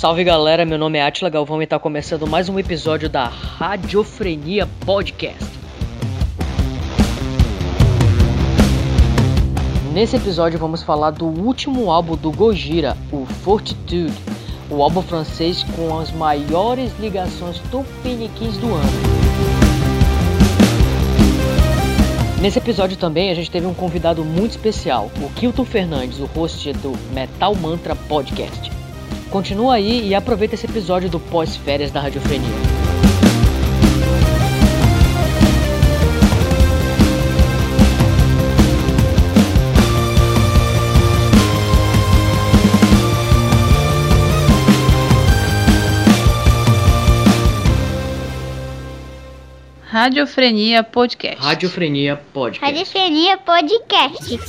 Salve 0.00 0.24
galera, 0.24 0.64
meu 0.64 0.78
nome 0.78 0.96
é 0.96 1.04
Atila 1.04 1.28
Galvão 1.28 1.60
e 1.60 1.64
está 1.64 1.78
começando 1.78 2.26
mais 2.26 2.48
um 2.48 2.58
episódio 2.58 3.06
da 3.06 3.26
Radiofrenia 3.26 4.66
Podcast. 4.86 5.44
Nesse 9.92 10.16
episódio 10.16 10.58
vamos 10.58 10.82
falar 10.82 11.10
do 11.10 11.26
último 11.26 11.90
álbum 11.90 12.16
do 12.16 12.32
Gojira, 12.32 12.96
o 13.12 13.26
Fortitude, 13.26 14.14
o 14.70 14.82
álbum 14.82 15.02
francês 15.02 15.64
com 15.76 15.98
as 15.98 16.10
maiores 16.10 16.98
ligações 16.98 17.58
tupiniquins 17.70 18.56
do 18.56 18.72
ano. 18.72 18.90
Nesse 22.40 22.58
episódio 22.58 22.96
também 22.96 23.30
a 23.30 23.34
gente 23.34 23.50
teve 23.50 23.66
um 23.66 23.74
convidado 23.74 24.24
muito 24.24 24.52
especial, 24.52 25.10
o 25.20 25.28
Kilton 25.34 25.66
Fernandes, 25.66 26.20
o 26.20 26.24
host 26.24 26.72
do 26.72 26.94
Metal 27.12 27.54
Mantra 27.54 27.94
Podcast. 27.94 28.79
Continua 29.30 29.74
aí 29.74 30.08
e 30.08 30.14
aproveita 30.14 30.56
esse 30.56 30.66
episódio 30.66 31.08
do 31.08 31.20
pós-férias 31.20 31.92
da 31.92 32.00
Radiofrenia. 32.00 32.50
Radiofrenia 49.90 50.82
Podcast. 50.82 51.40
Radiofrenia 51.44 52.16
Podcast. 52.32 52.64
Radiofrenia 52.64 53.38
Podcast. 53.38 54.40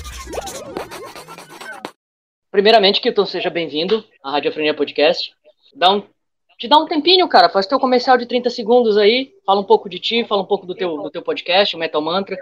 Primeiramente, 2.51 2.99
Kilton, 2.99 3.25
seja 3.25 3.49
bem-vindo 3.49 4.03
à 4.21 4.31
Radiofrenia 4.31 4.73
Podcast. 4.73 5.31
Dá 5.73 5.89
um, 5.89 6.03
te 6.59 6.67
dá 6.67 6.77
um 6.77 6.85
tempinho, 6.85 7.25
cara. 7.29 7.47
Faz 7.47 7.65
teu 7.65 7.79
comercial 7.79 8.17
de 8.17 8.25
30 8.25 8.49
segundos 8.49 8.97
aí. 8.97 9.31
Fala 9.45 9.61
um 9.61 9.63
pouco 9.63 9.87
de 9.87 9.97
ti, 9.99 10.25
fala 10.25 10.41
um 10.41 10.45
pouco 10.45 10.65
do 10.65 10.75
teu, 10.75 10.97
do 10.97 11.09
teu 11.09 11.21
podcast, 11.21 11.73
o 11.73 11.79
Metal 11.79 12.01
Mantra. 12.01 12.35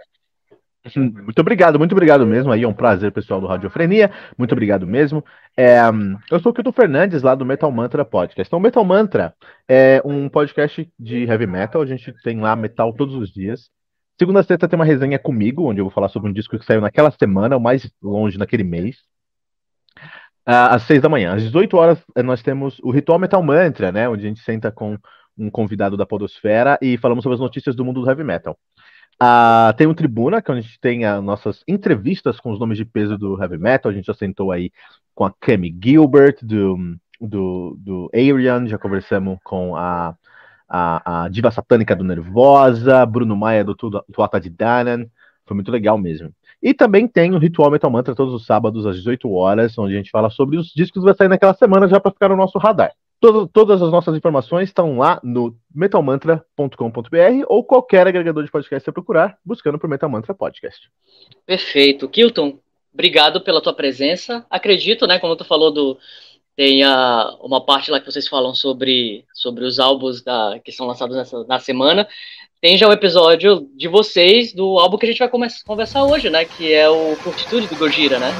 Muito 0.95 1.39
obrigado, 1.39 1.77
muito 1.77 1.91
obrigado 1.91 2.25
mesmo. 2.25 2.51
Aí 2.51 2.63
é 2.63 2.67
um 2.67 2.73
prazer, 2.73 3.11
pessoal 3.11 3.39
do 3.39 3.45
Radiofrenia. 3.45 4.11
Muito 4.35 4.51
obrigado 4.53 4.87
mesmo. 4.87 5.23
É, 5.55 5.77
eu 6.31 6.39
sou 6.39 6.51
o 6.51 6.55
Kilton 6.55 6.71
Fernandes, 6.71 7.21
lá 7.21 7.35
do 7.35 7.45
Metal 7.45 7.69
Mantra 7.69 8.03
Podcast. 8.03 8.49
Então, 8.49 8.59
Metal 8.59 8.83
Mantra 8.83 9.35
é 9.67 10.01
um 10.03 10.27
podcast 10.27 10.89
de 10.97 11.25
heavy 11.25 11.45
metal. 11.45 11.83
A 11.83 11.85
gente 11.85 12.11
tem 12.23 12.39
lá 12.39 12.55
metal 12.55 12.93
todos 12.93 13.13
os 13.13 13.29
dias. 13.29 13.69
Segunda 14.17 14.41
sexta 14.41 14.67
tem 14.67 14.79
uma 14.79 14.85
resenha 14.85 15.19
comigo, 15.19 15.69
onde 15.69 15.81
eu 15.81 15.85
vou 15.85 15.93
falar 15.93 16.09
sobre 16.09 16.29
um 16.29 16.33
disco 16.33 16.57
que 16.57 16.65
saiu 16.65 16.81
naquela 16.81 17.11
semana, 17.11 17.57
o 17.57 17.61
mais 17.61 17.91
longe 18.01 18.39
naquele 18.39 18.63
mês 18.63 18.97
às 20.49 20.83
seis 20.83 21.01
da 21.01 21.09
manhã. 21.09 21.35
Às 21.35 21.43
18 21.43 21.77
horas, 21.77 22.03
eh, 22.15 22.23
nós 22.23 22.41
temos 22.41 22.79
o 22.79 22.89
Ritual 22.89 23.19
Metal 23.19 23.41
Mantra, 23.43 23.91
né? 23.91 24.09
Onde 24.09 24.25
a 24.25 24.27
gente 24.27 24.41
senta 24.41 24.71
com 24.71 24.97
um 25.37 25.49
convidado 25.49 25.95
da 25.95 26.05
Podosfera 26.05 26.77
e 26.81 26.97
falamos 26.97 27.23
sobre 27.23 27.35
as 27.35 27.39
notícias 27.39 27.75
do 27.75 27.85
mundo 27.85 28.01
do 28.01 28.09
heavy 28.09 28.23
metal. 28.23 28.57
Uh, 29.21 29.73
tem 29.77 29.85
o 29.85 29.93
Tribuna, 29.93 30.41
que 30.41 30.49
é 30.49 30.53
a 30.53 30.59
gente 30.59 30.79
tem 30.79 31.05
as 31.05 31.21
nossas 31.23 31.63
entrevistas 31.67 32.39
com 32.39 32.51
os 32.51 32.59
nomes 32.59 32.77
de 32.77 32.85
peso 32.85 33.17
do 33.17 33.39
heavy 33.41 33.57
metal. 33.57 33.91
A 33.91 33.93
gente 33.93 34.05
já 34.05 34.13
sentou 34.13 34.51
aí 34.51 34.71
com 35.13 35.23
a 35.25 35.33
Cami 35.39 35.75
Gilbert, 35.81 36.37
do, 36.41 36.97
do, 37.21 37.77
do 37.77 38.09
Arian, 38.13 38.65
já 38.67 38.77
conversamos 38.77 39.37
com 39.43 39.75
a, 39.75 40.15
a, 40.67 41.25
a 41.25 41.29
diva 41.29 41.51
satânica 41.51 41.95
do 41.95 42.03
Nervosa, 42.03 43.05
Bruno 43.05 43.35
Maia 43.35 43.63
do 43.63 43.75
Tuata 43.75 44.39
de 44.39 44.49
Danan. 44.49 45.05
Foi 45.45 45.53
muito 45.55 45.71
legal 45.71 45.97
mesmo. 45.97 46.33
E 46.61 46.73
também 46.73 47.07
tem 47.07 47.33
o 47.33 47.37
Ritual 47.37 47.71
Metal 47.71 47.89
Mantra 47.89 48.13
todos 48.13 48.33
os 48.33 48.45
sábados 48.45 48.85
às 48.85 48.97
18 48.97 49.31
horas, 49.31 49.77
onde 49.77 49.93
a 49.93 49.97
gente 49.97 50.11
fala 50.11 50.29
sobre 50.29 50.57
os 50.57 50.67
discos 50.67 51.01
que 51.01 51.05
vai 51.05 51.15
sair 51.15 51.29
naquela 51.29 51.53
semana 51.53 51.87
já 51.87 51.99
para 51.99 52.11
ficar 52.11 52.29
no 52.29 52.35
nosso 52.35 52.57
radar. 52.57 52.93
Todo, 53.19 53.47
todas 53.47 53.81
as 53.81 53.91
nossas 53.91 54.15
informações 54.15 54.69
estão 54.69 54.97
lá 54.97 55.19
no 55.23 55.55
metalmantra.com.br 55.73 57.45
ou 57.47 57.63
qualquer 57.63 58.07
agregador 58.07 58.43
de 58.43 58.51
podcast 58.51 58.83
você 58.83 58.91
procurar, 58.91 59.37
buscando 59.43 59.77
por 59.77 59.89
Metal 59.89 60.09
Mantra 60.09 60.33
Podcast. 60.33 60.89
Perfeito. 61.45 62.07
Kilton, 62.07 62.59
obrigado 62.93 63.41
pela 63.41 63.61
tua 63.61 63.73
presença. 63.73 64.45
Acredito, 64.49 65.05
né, 65.05 65.19
como 65.19 65.35
tu 65.35 65.43
falou 65.43 65.71
do 65.71 65.97
tem 66.55 66.83
a, 66.83 67.37
uma 67.39 67.63
parte 67.63 67.89
lá 67.89 68.01
que 68.01 68.11
vocês 68.11 68.27
falam 68.27 68.53
sobre, 68.53 69.23
sobre 69.33 69.63
os 69.63 69.79
álbuns 69.79 70.21
da, 70.21 70.59
que 70.59 70.73
são 70.73 70.85
lançados 70.85 71.15
nessa, 71.15 71.45
na 71.45 71.57
semana 71.57 72.05
tem 72.61 72.77
já 72.77 72.87
o 72.89 72.91
episódio 72.91 73.69
de 73.75 73.87
vocês 73.87 74.51
do 74.53 74.77
álbum 74.79 74.97
que 74.97 75.05
a 75.05 75.09
gente 75.09 75.19
vai 75.19 75.29
conversar 75.65 76.03
hoje, 76.03 76.29
né? 76.29 76.43
Que 76.43 76.73
é 76.73 76.89
o 76.89 77.15
Fortitude 77.15 77.67
do 77.67 77.75
Gojira, 77.77 78.19
né? 78.19 78.31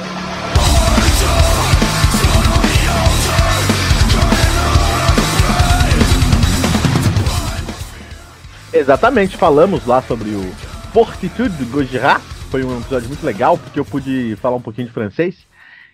Exatamente, 8.72 9.36
falamos 9.38 9.86
lá 9.86 10.02
sobre 10.02 10.28
o 10.28 10.42
Fortitude 10.92 11.56
do 11.56 11.72
Gojira. 11.72 12.20
Foi 12.50 12.62
um 12.62 12.78
episódio 12.78 13.08
muito 13.08 13.24
legal, 13.24 13.56
porque 13.56 13.80
eu 13.80 13.84
pude 13.86 14.36
falar 14.36 14.56
um 14.56 14.62
pouquinho 14.62 14.88
de 14.88 14.92
francês, 14.92 15.46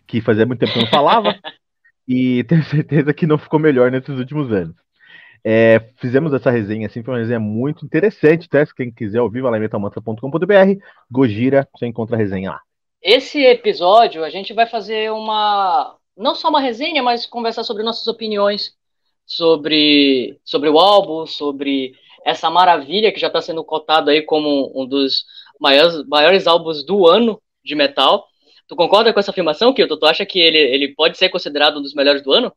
que 0.04 0.20
fazia 0.20 0.44
muito 0.44 0.58
tempo 0.58 0.72
que 0.72 0.78
eu 0.80 0.82
não 0.82 0.90
falava, 0.90 1.34
e 2.08 2.42
tenho 2.44 2.64
certeza 2.64 3.14
que 3.14 3.26
não 3.26 3.38
ficou 3.38 3.60
melhor 3.60 3.90
nesses 3.90 4.18
últimos 4.18 4.50
anos. 4.50 4.85
É, 5.48 5.80
fizemos 5.98 6.34
essa 6.34 6.50
resenha, 6.50 6.88
assim, 6.88 7.04
foi 7.04 7.14
uma 7.14 7.20
resenha 7.20 7.38
muito 7.38 7.84
interessante, 7.84 8.48
tá? 8.48 8.66
Quem 8.76 8.92
quiser 8.92 9.20
ouvir, 9.20 9.42
vai 9.42 9.52
lá 9.52 9.58
em 9.58 9.60
metalmantra.com.br, 9.60 10.80
Gojira, 11.08 11.68
você 11.72 11.86
encontra 11.86 12.16
a 12.16 12.18
resenha 12.18 12.50
lá. 12.50 12.60
Esse 13.00 13.44
episódio, 13.44 14.24
a 14.24 14.30
gente 14.30 14.52
vai 14.52 14.66
fazer 14.66 15.12
uma, 15.12 15.96
não 16.16 16.34
só 16.34 16.48
uma 16.48 16.60
resenha, 16.60 17.00
mas 17.00 17.26
conversar 17.26 17.62
sobre 17.62 17.84
nossas 17.84 18.08
opiniões 18.08 18.74
sobre, 19.26 20.40
sobre 20.44 20.68
o 20.68 20.78
álbum, 20.78 21.26
sobre 21.26 21.94
essa 22.24 22.48
maravilha 22.48 23.12
que 23.12 23.20
já 23.20 23.26
está 23.26 23.42
sendo 23.42 23.64
cotado 23.64 24.10
aí 24.10 24.22
como 24.22 24.72
um 24.74 24.86
dos 24.86 25.24
maiores, 25.60 26.06
maiores 26.06 26.46
álbuns 26.46 26.84
do 26.84 27.06
ano 27.06 27.40
de 27.64 27.74
metal. 27.74 28.26
Tu 28.68 28.74
concorda 28.74 29.12
com 29.12 29.20
essa 29.20 29.30
afirmação, 29.30 29.74
Kilton? 29.74 29.96
Tu 29.96 30.06
acha 30.06 30.26
que 30.26 30.38
ele, 30.38 30.58
ele 30.58 30.94
pode 30.94 31.18
ser 31.18 31.28
considerado 31.28 31.78
um 31.78 31.82
dos 31.82 31.94
melhores 31.94 32.22
do 32.22 32.32
ano? 32.32 32.52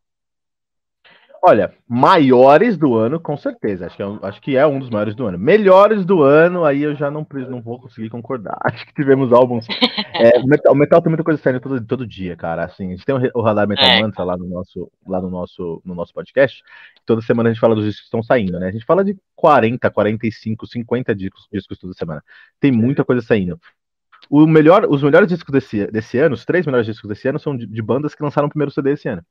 Olha, 1.41 1.73
maiores 1.87 2.77
do 2.77 2.95
ano, 2.95 3.19
com 3.19 3.37
certeza. 3.37 3.85
Acho 3.85 3.95
que, 3.95 4.03
é 4.03 4.05
um, 4.05 4.19
acho 4.21 4.41
que 4.41 4.57
é 4.57 4.67
um 4.67 4.77
dos 4.77 4.89
maiores 4.89 5.15
do 5.15 5.25
ano. 5.25 5.39
Melhores 5.39 6.05
do 6.05 6.21
ano, 6.21 6.65
aí 6.65 6.83
eu 6.83 6.95
já 6.95 7.09
não, 7.09 7.25
não 7.49 7.61
vou 7.61 7.79
conseguir 7.79 8.09
concordar. 8.09 8.57
Acho 8.65 8.85
que 8.85 8.93
tivemos 8.93 9.31
álbuns. 9.31 9.65
É, 10.13 10.37
o, 10.39 10.45
metal, 10.45 10.73
o, 10.73 10.75
metal, 10.75 11.01
tem 11.01 11.09
muita 11.09 11.23
coisa 11.23 11.41
saindo 11.41 11.61
todo, 11.61 11.81
todo 11.85 12.05
dia, 12.05 12.35
cara. 12.35 12.65
Assim, 12.65 12.87
a 12.87 12.89
gente 12.91 13.05
tem 13.05 13.15
o, 13.33 13.41
Radar 13.41 13.67
Metal 13.67 13.85
é. 13.85 14.01
Mantra 14.01 14.23
lá, 14.23 14.37
no 14.37 14.47
nosso, 14.47 14.91
lá 15.07 15.21
no, 15.21 15.29
nosso, 15.29 15.81
no 15.85 15.95
nosso 15.95 16.13
podcast. 16.13 16.61
Toda 17.05 17.21
semana 17.21 17.49
a 17.49 17.53
gente 17.53 17.61
fala 17.61 17.75
dos 17.75 17.85
discos 17.85 18.01
que 18.01 18.07
estão 18.07 18.21
saindo, 18.21 18.59
né? 18.59 18.67
A 18.67 18.71
gente 18.71 18.85
fala 18.85 19.03
de 19.03 19.17
40, 19.35 19.89
45, 19.89 20.67
50 20.67 21.15
discos, 21.15 21.47
discos 21.51 21.77
toda 21.79 21.93
semana. 21.93 22.21
Tem 22.59 22.71
muita 22.71 23.05
coisa 23.05 23.21
saindo. 23.21 23.57
O 24.29 24.45
melhor, 24.45 24.85
os 24.89 25.01
melhores 25.01 25.29
discos 25.29 25.53
desse, 25.53 25.87
desse 25.87 26.17
ano, 26.17 26.35
os 26.35 26.43
três 26.43 26.65
melhores 26.65 26.85
discos 26.85 27.07
desse 27.07 27.27
ano, 27.29 27.39
são 27.39 27.55
de, 27.55 27.65
de 27.65 27.81
bandas 27.81 28.13
que 28.13 28.21
lançaram 28.21 28.47
o 28.47 28.49
primeiro 28.49 28.71
CD 28.71 28.91
esse 28.91 29.07
ano. 29.07 29.23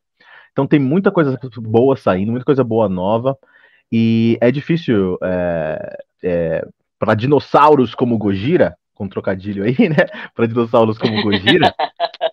Então 0.59 0.67
tem 0.67 0.81
muita 0.81 1.13
coisa 1.13 1.39
boa 1.59 1.97
saindo, 1.97 2.33
muita 2.33 2.45
coisa 2.45 2.65
boa 2.65 2.89
nova. 2.89 3.39
E 3.93 4.37
é 4.41 4.51
difícil 4.51 5.17
é, 5.23 5.99
é, 6.21 6.69
para 6.99 7.15
dinossauros 7.15 7.95
como 7.95 8.19
Gojira, 8.19 8.77
com 8.93 9.09
trocadilho 9.09 9.63
aí, 9.63 9.77
né? 9.89 10.05
Para 10.35 10.47
dinossauros 10.47 10.99
como 10.99 11.23
Gojira, 11.23 11.73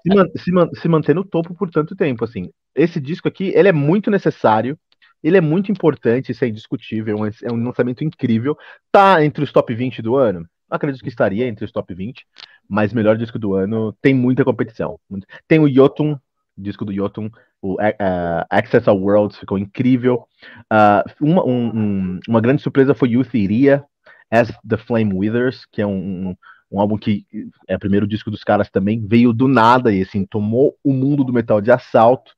se, 0.01 0.09
man 0.09 0.25
se, 0.35 0.51
man 0.51 0.69
se, 0.73 0.87
manter 0.87 1.13
no 1.13 1.23
topo 1.23 1.53
por 1.53 1.69
tanto 1.69 1.95
tempo. 1.95 2.25
Assim, 2.25 2.49
esse 2.73 2.99
disco 2.99 3.27
aqui, 3.27 3.51
ele 3.53 3.69
é 3.69 3.71
muito 3.71 4.09
necessário, 4.09 4.75
ele 5.21 5.37
é 5.37 5.41
muito 5.41 5.71
importante, 5.71 6.31
isso 6.31 6.43
é 6.43 6.47
indiscutível, 6.47 7.19
é 7.43 7.53
um 7.53 7.63
lançamento 7.63 8.03
incrível. 8.03 8.57
Tá 8.91 9.23
entre 9.23 9.43
os 9.43 9.51
top 9.51 9.71
20 9.71 10.01
do 10.01 10.15
ano? 10.15 10.49
Acredito 10.67 11.03
que 11.03 11.09
estaria 11.09 11.47
entre 11.47 11.63
os 11.63 11.71
top 11.71 11.93
20, 11.93 12.25
mas 12.67 12.91
melhor 12.91 13.17
disco 13.17 13.37
do 13.37 13.53
ano 13.53 13.95
tem 14.01 14.15
muita 14.15 14.43
competição. 14.43 14.99
Tem 15.47 15.59
o 15.59 15.67
Yotun, 15.67 16.17
disco 16.57 16.85
do 16.85 16.91
Yotun, 16.91 17.29
o 17.65 17.73
uh, 17.73 18.45
Access 18.49 18.87
ao 18.87 18.97
Worlds 18.97 19.37
ficou 19.37 19.57
incrível. 19.57 20.27
Uh, 20.71 21.25
uma, 21.25 21.43
um, 21.43 22.19
uma 22.27 22.39
grande 22.39 22.61
surpresa 22.61 22.93
foi 22.93 23.09
Youth 23.09 23.33
Iria, 23.33 23.83
As 24.29 24.49
the 24.67 24.77
Flame 24.77 25.13
Withers, 25.13 25.65
que 25.71 25.81
é 25.81 25.87
um, 25.87 26.29
um, 26.29 26.35
um, 26.71 26.79
álbum 26.79 26.97
que 26.97 27.25
é 27.67 27.75
o 27.75 27.79
primeiro 27.79 28.07
disco 28.07 28.29
dos 28.29 28.43
caras 28.43 28.69
também, 28.69 29.03
veio 29.05 29.33
do 29.33 29.47
nada 29.47 29.91
e 29.91 30.03
assim, 30.03 30.25
tomou 30.25 30.75
o 30.83 30.93
mundo 30.93 31.23
do 31.23 31.33
metal 31.33 31.59
de 31.59 31.71
assalto. 31.71 32.33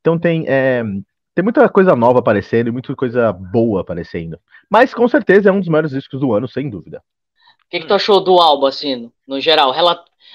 Então 0.00 0.18
tem, 0.18 0.44
é, 0.48 0.82
tem 1.34 1.44
muita 1.44 1.68
coisa 1.68 1.94
nova 1.94 2.18
aparecendo 2.18 2.68
e 2.68 2.72
muita 2.72 2.94
coisa 2.96 3.32
boa 3.32 3.82
aparecendo. 3.82 4.38
Mas 4.68 4.92
com 4.92 5.06
certeza 5.06 5.50
é 5.50 5.52
um 5.52 5.60
dos 5.60 5.68
maiores 5.68 5.92
discos 5.92 6.18
do 6.18 6.32
ano, 6.32 6.48
sem 6.48 6.68
dúvida. 6.68 7.00
O 7.66 7.70
que, 7.70 7.80
que 7.80 7.86
tu 7.86 7.94
achou 7.94 8.22
do 8.22 8.38
álbum, 8.40 8.66
assim, 8.66 9.10
no 9.26 9.40
geral? 9.40 9.72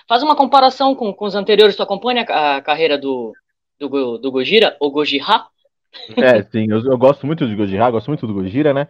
Faz 0.08 0.24
uma 0.24 0.36
comparação 0.36 0.96
com, 0.96 1.14
com 1.14 1.26
os 1.26 1.36
anteriores, 1.36 1.76
tu 1.76 1.84
acompanha 1.84 2.24
a 2.24 2.62
carreira 2.62 2.98
do, 2.98 3.34
do, 3.80 4.18
do 4.18 4.32
Gojira, 4.32 4.76
ou 4.80 4.92
Gojira? 4.92 5.46
É, 6.18 6.44
sim, 6.44 6.68
eu, 6.70 6.80
eu 6.84 6.98
gosto 6.98 7.26
muito 7.26 7.48
de 7.48 7.56
Gojira, 7.56 7.90
gosto 7.90 8.08
muito 8.08 8.28
do 8.28 8.34
Gojira, 8.34 8.74
né? 8.74 8.88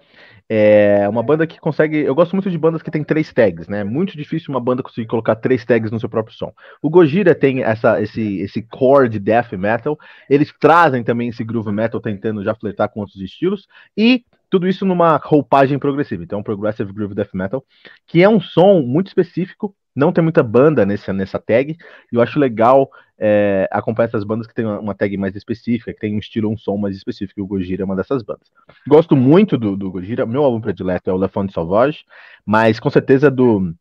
É 0.50 1.08
uma 1.08 1.22
banda 1.22 1.46
que 1.46 1.60
consegue. 1.60 2.00
Eu 2.00 2.16
gosto 2.16 2.34
muito 2.34 2.50
de 2.50 2.58
bandas 2.58 2.82
que 2.82 2.90
tem 2.90 3.04
três 3.04 3.32
tags, 3.32 3.68
né? 3.68 3.84
Muito 3.84 4.18
difícil 4.18 4.52
uma 4.52 4.60
banda 4.60 4.82
conseguir 4.82 5.08
colocar 5.08 5.36
três 5.36 5.64
tags 5.64 5.92
no 5.92 6.00
seu 6.00 6.10
próprio 6.10 6.36
som. 6.36 6.52
O 6.82 6.90
Gojira 6.90 7.36
tem 7.36 7.64
essa, 7.64 8.02
esse, 8.02 8.40
esse 8.40 8.62
core 8.64 9.10
de 9.10 9.20
death 9.20 9.54
metal. 9.54 9.98
Eles 10.30 10.52
trazem 10.60 11.04
também 11.04 11.30
esse 11.30 11.44
groove 11.44 11.72
metal, 11.72 12.02
tentando 12.02 12.44
já 12.44 12.56
flertar 12.56 12.90
com 12.90 13.02
outros 13.02 13.22
estilos. 13.22 13.68
E 13.96 14.26
tudo 14.50 14.68
isso 14.68 14.86
numa 14.86 15.18
roupagem 15.18 15.78
progressiva. 15.78 16.24
Então, 16.24 16.42
Progressive 16.42 16.92
Groove 16.92 17.14
Death 17.14 17.34
Metal, 17.34 17.64
que 18.08 18.24
é 18.24 18.28
um 18.28 18.42
som 18.42 18.82
muito 18.82 19.08
específico. 19.08 19.76
Não 20.00 20.14
tem 20.14 20.24
muita 20.24 20.42
banda 20.42 20.86
nessa, 20.86 21.12
nessa 21.12 21.38
tag. 21.38 21.78
E 22.12 22.16
eu 22.16 22.22
acho 22.22 22.40
legal 22.40 22.90
é, 23.20 23.68
acompanhar 23.70 24.08
essas 24.08 24.24
bandas 24.24 24.48
que 24.48 24.54
tem 24.54 24.66
uma 24.66 24.96
tag 24.96 25.16
mais 25.18 25.36
específica, 25.36 25.94
que 25.94 26.00
tem 26.00 26.16
um 26.16 26.20
estilo, 26.20 26.50
um 26.50 26.58
som 26.58 26.78
mais 26.78 26.96
específico, 26.96 27.40
e 27.40 27.44
o 27.44 27.48
Gojira 27.48 27.84
é 27.84 27.86
uma 27.86 27.96
dessas 27.96 28.24
bandas. 28.24 28.48
Gosto 28.88 29.16
muito 29.16 29.58
do, 29.58 29.76
do 29.76 29.92
Gojira, 29.92 30.26
meu 30.26 30.44
álbum 30.44 30.62
predileto 30.62 31.10
é 31.10 31.14
o 31.14 31.18
Le 31.18 31.28
Fond 31.28 31.52
Sauvage, 31.52 32.06
mas 32.46 32.80
com 32.80 32.90
certeza 32.90 33.30
do, 33.30 33.74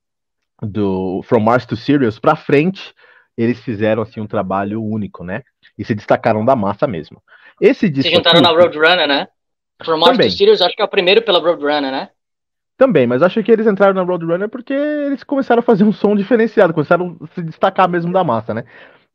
do 0.61 1.23
From 1.23 1.41
Mars 1.41 1.65
to 1.65 1.77
Sirius 1.77 2.19
pra 2.19 2.35
frente, 2.35 2.93
eles 3.37 3.61
fizeram 3.61 4.03
assim 4.03 4.21
um 4.21 4.27
trabalho 4.27 4.83
único, 4.83 5.23
né? 5.23 5.45
E 5.79 5.85
se 5.85 5.95
destacaram 5.95 6.45
da 6.45 6.57
massa 6.57 6.89
mesmo. 6.89 7.23
Esse 7.61 7.89
disco. 7.89 8.11
Se 8.11 8.17
juntaram 8.17 8.41
aqui, 8.41 8.49
na 8.49 8.53
Roadrunner, 8.53 9.07
né? 9.07 9.29
From 9.85 9.99
Mars 9.99 10.19
to 10.19 10.31
Sirius, 10.31 10.61
acho 10.61 10.75
que 10.75 10.83
é 10.83 10.85
o 10.85 10.89
primeiro 10.89 11.23
pela 11.23 11.39
Roadrunner, 11.39 11.93
né? 11.93 12.11
Também, 12.79 13.07
mas 13.07 13.23
acho 13.23 13.43
que 13.43 13.53
eles 13.53 13.67
entraram 13.67 13.93
na 13.93 14.03
Roadrunner 14.03 14.49
porque 14.49 14.73
eles 14.73 15.23
começaram 15.23 15.61
a 15.61 15.65
fazer 15.65 15.85
um 15.85 15.93
som 15.93 16.17
diferenciado, 16.17 16.73
começaram 16.73 17.19
a 17.21 17.27
se 17.35 17.43
destacar 17.43 17.89
mesmo 17.89 18.13
da 18.13 18.25
massa, 18.25 18.55
né? 18.55 18.65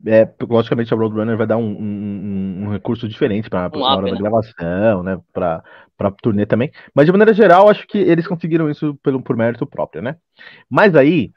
é, 0.06 0.28
logicamente 0.48 0.92
a 0.92 0.96
Roadrunner 0.96 1.36
vai 1.36 1.46
dar 1.46 1.56
um, 1.56 1.70
um, 1.70 2.64
um 2.64 2.70
recurso 2.70 3.08
diferente 3.08 3.48
para 3.48 3.70
um 3.74 3.82
hora 3.82 4.06
da 4.06 4.12
né? 4.12 4.18
gravação, 4.18 5.02
né? 5.02 5.20
Para 5.32 5.62
para 5.96 6.10
turnê 6.10 6.44
também. 6.44 6.72
Mas 6.92 7.06
de 7.06 7.12
maneira 7.12 7.32
geral, 7.32 7.70
acho 7.70 7.86
que 7.86 7.98
eles 7.98 8.26
conseguiram 8.26 8.68
isso 8.68 8.98
pelo, 9.00 9.22
por 9.22 9.36
mérito 9.36 9.64
próprio, 9.64 10.02
né? 10.02 10.16
Mas 10.68 10.96
aí 10.96 11.30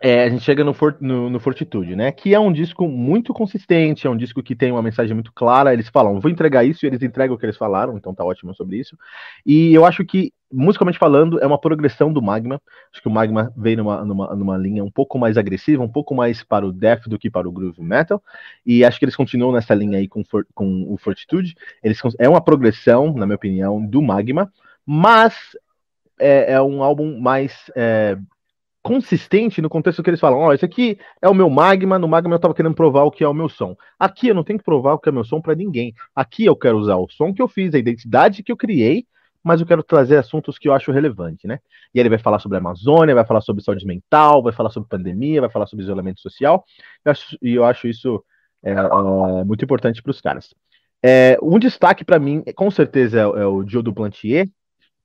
é, 0.00 0.22
a 0.22 0.28
gente 0.28 0.44
chega 0.44 0.62
no, 0.62 0.72
For, 0.72 0.96
no, 1.00 1.28
no, 1.28 1.40
Fortitude, 1.40 1.96
né? 1.96 2.12
Que 2.12 2.34
é 2.34 2.38
um 2.38 2.52
disco 2.52 2.86
muito 2.86 3.34
consistente, 3.34 4.06
é 4.06 4.10
um 4.10 4.16
disco 4.16 4.44
que 4.44 4.54
tem 4.54 4.70
uma 4.70 4.82
mensagem 4.82 5.12
muito 5.12 5.32
clara. 5.32 5.72
Eles 5.72 5.88
falam, 5.88 6.20
vou 6.20 6.30
entregar 6.30 6.62
isso, 6.62 6.84
e 6.84 6.88
eles 6.88 7.02
entregam 7.02 7.34
o 7.34 7.38
que 7.38 7.44
eles 7.44 7.56
falaram, 7.56 7.96
então 7.96 8.14
tá 8.14 8.24
ótimo 8.24 8.54
sobre 8.54 8.78
isso. 8.78 8.96
E 9.44 9.74
eu 9.74 9.84
acho 9.84 10.04
que, 10.04 10.32
musicalmente 10.54 10.98
falando, 10.98 11.40
é 11.40 11.46
uma 11.46 11.58
progressão 11.58 12.12
do 12.12 12.22
Magma. 12.22 12.60
Acho 12.92 13.02
que 13.02 13.08
o 13.08 13.10
Magma 13.10 13.52
veio 13.56 13.78
numa, 13.78 14.04
numa, 14.04 14.36
numa 14.36 14.56
linha 14.56 14.84
um 14.84 14.90
pouco 14.90 15.18
mais 15.18 15.36
agressiva, 15.36 15.82
um 15.82 15.88
pouco 15.88 16.14
mais 16.14 16.42
para 16.42 16.64
o 16.64 16.72
death 16.72 17.08
do 17.08 17.18
que 17.18 17.28
para 17.28 17.48
o 17.48 17.52
groove 17.52 17.82
metal. 17.82 18.22
E 18.64 18.84
acho 18.84 18.98
que 18.98 19.04
eles 19.04 19.16
continuam 19.16 19.52
nessa 19.52 19.74
linha 19.74 19.98
aí 19.98 20.06
com, 20.06 20.24
for, 20.24 20.46
com 20.54 20.86
o 20.92 20.96
Fortitude. 20.96 21.54
Eles, 21.82 22.00
é 22.18 22.28
uma 22.28 22.40
progressão, 22.40 23.12
na 23.14 23.26
minha 23.26 23.36
opinião, 23.36 23.84
do 23.84 24.00
Magma, 24.00 24.52
mas 24.86 25.34
é, 26.18 26.52
é 26.52 26.62
um 26.62 26.82
álbum 26.82 27.20
mais. 27.20 27.70
É, 27.74 28.16
consistente 28.84 29.62
no 29.62 29.70
contexto 29.70 30.02
que 30.02 30.10
eles 30.10 30.20
falam, 30.20 30.40
ó, 30.40 30.48
oh, 30.48 30.52
esse 30.52 30.62
aqui 30.62 30.98
é 31.22 31.26
o 31.26 31.32
meu 31.32 31.48
magma, 31.48 31.98
no 31.98 32.06
magma 32.06 32.34
eu 32.34 32.38
tava 32.38 32.52
querendo 32.52 32.74
provar 32.74 33.04
o 33.04 33.10
que 33.10 33.24
é 33.24 33.26
o 33.26 33.32
meu 33.32 33.48
som. 33.48 33.74
Aqui 33.98 34.28
eu 34.28 34.34
não 34.34 34.44
tenho 34.44 34.58
que 34.58 34.64
provar 34.64 34.92
o 34.92 34.98
que 34.98 35.08
é 35.08 35.12
meu 35.12 35.24
som 35.24 35.40
para 35.40 35.54
ninguém. 35.54 35.94
Aqui 36.14 36.44
eu 36.44 36.54
quero 36.54 36.76
usar 36.76 36.96
o 36.96 37.08
som 37.08 37.32
que 37.32 37.40
eu 37.40 37.48
fiz, 37.48 37.74
a 37.74 37.78
identidade 37.78 38.42
que 38.42 38.52
eu 38.52 38.56
criei, 38.58 39.06
mas 39.44 39.60
eu 39.60 39.66
quero 39.66 39.82
trazer 39.82 40.16
assuntos 40.16 40.56
que 40.58 40.66
eu 40.66 40.72
acho 40.72 40.90
relevante, 40.90 41.46
né? 41.46 41.60
E 41.94 42.00
ele 42.00 42.08
vai 42.08 42.18
falar 42.18 42.38
sobre 42.38 42.56
a 42.56 42.60
Amazônia, 42.60 43.14
vai 43.14 43.26
falar 43.26 43.42
sobre 43.42 43.62
saúde 43.62 43.86
mental, 43.86 44.42
vai 44.42 44.54
falar 44.54 44.70
sobre 44.70 44.88
pandemia, 44.88 45.42
vai 45.42 45.50
falar 45.50 45.66
sobre 45.66 45.84
isolamento 45.84 46.20
social, 46.20 46.64
e 47.04 47.06
eu 47.06 47.12
acho, 47.12 47.38
eu 47.42 47.64
acho 47.64 47.86
isso 47.86 48.24
é, 48.64 48.72
é, 48.72 49.44
muito 49.44 49.62
importante 49.62 50.02
para 50.02 50.10
os 50.10 50.20
caras. 50.20 50.54
É, 51.02 51.38
um 51.42 51.58
destaque 51.58 52.02
para 52.02 52.18
mim, 52.18 52.42
com 52.56 52.70
certeza, 52.70 53.18
é, 53.18 53.22
é 53.22 53.46
o 53.46 53.68
Joe 53.68 53.82
Duplantier, 53.82 54.48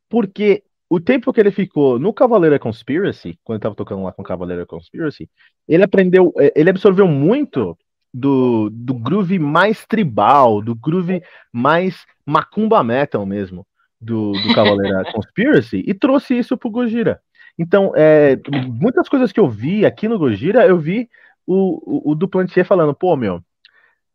porque 0.08 0.64
o 0.90 1.02
tempo 1.02 1.34
que 1.34 1.40
ele 1.42 1.52
ficou 1.52 2.00
no 2.00 2.14
Cavaleira 2.14 2.58
Conspiracy, 2.58 3.38
quando 3.44 3.58
ele 3.58 3.64
tava 3.64 3.76
tocando 3.76 4.04
lá 4.04 4.14
com 4.14 4.24
Cavaleira 4.24 4.66
Conspiracy, 4.66 5.30
ele 5.68 5.84
aprendeu, 5.84 6.34
é, 6.38 6.54
ele 6.56 6.70
absorveu 6.70 7.08
muito 7.08 7.78
do, 8.14 8.70
do 8.72 8.94
groove 8.94 9.38
mais 9.38 9.86
tribal, 9.86 10.62
do 10.62 10.74
groove 10.74 11.22
mais 11.52 12.06
macumba 12.26 12.84
metal 12.84 13.26
mesmo, 13.26 13.68
do, 14.00 14.32
do 14.32 14.54
Cavaleira 14.54 15.04
Conspiracy, 15.14 15.84
e 15.86 15.94
trouxe 15.94 16.38
isso 16.38 16.58
pro 16.58 16.70
Gojira. 16.70 17.22
Então, 17.58 17.92
é, 17.96 18.38
muitas 18.68 19.10
coisas 19.10 19.32
que 19.32 19.40
eu 19.40 19.50
vi 19.50 19.86
aqui 19.86 20.08
no 20.08 20.18
Gojira, 20.18 20.66
eu 20.66 20.78
vi 20.78 21.10
o, 21.46 22.10
o, 22.10 22.12
o 22.12 22.16
Duplantier 22.16 22.66
falando, 22.66 22.94
pô, 22.94 23.16
meu, 23.16 23.42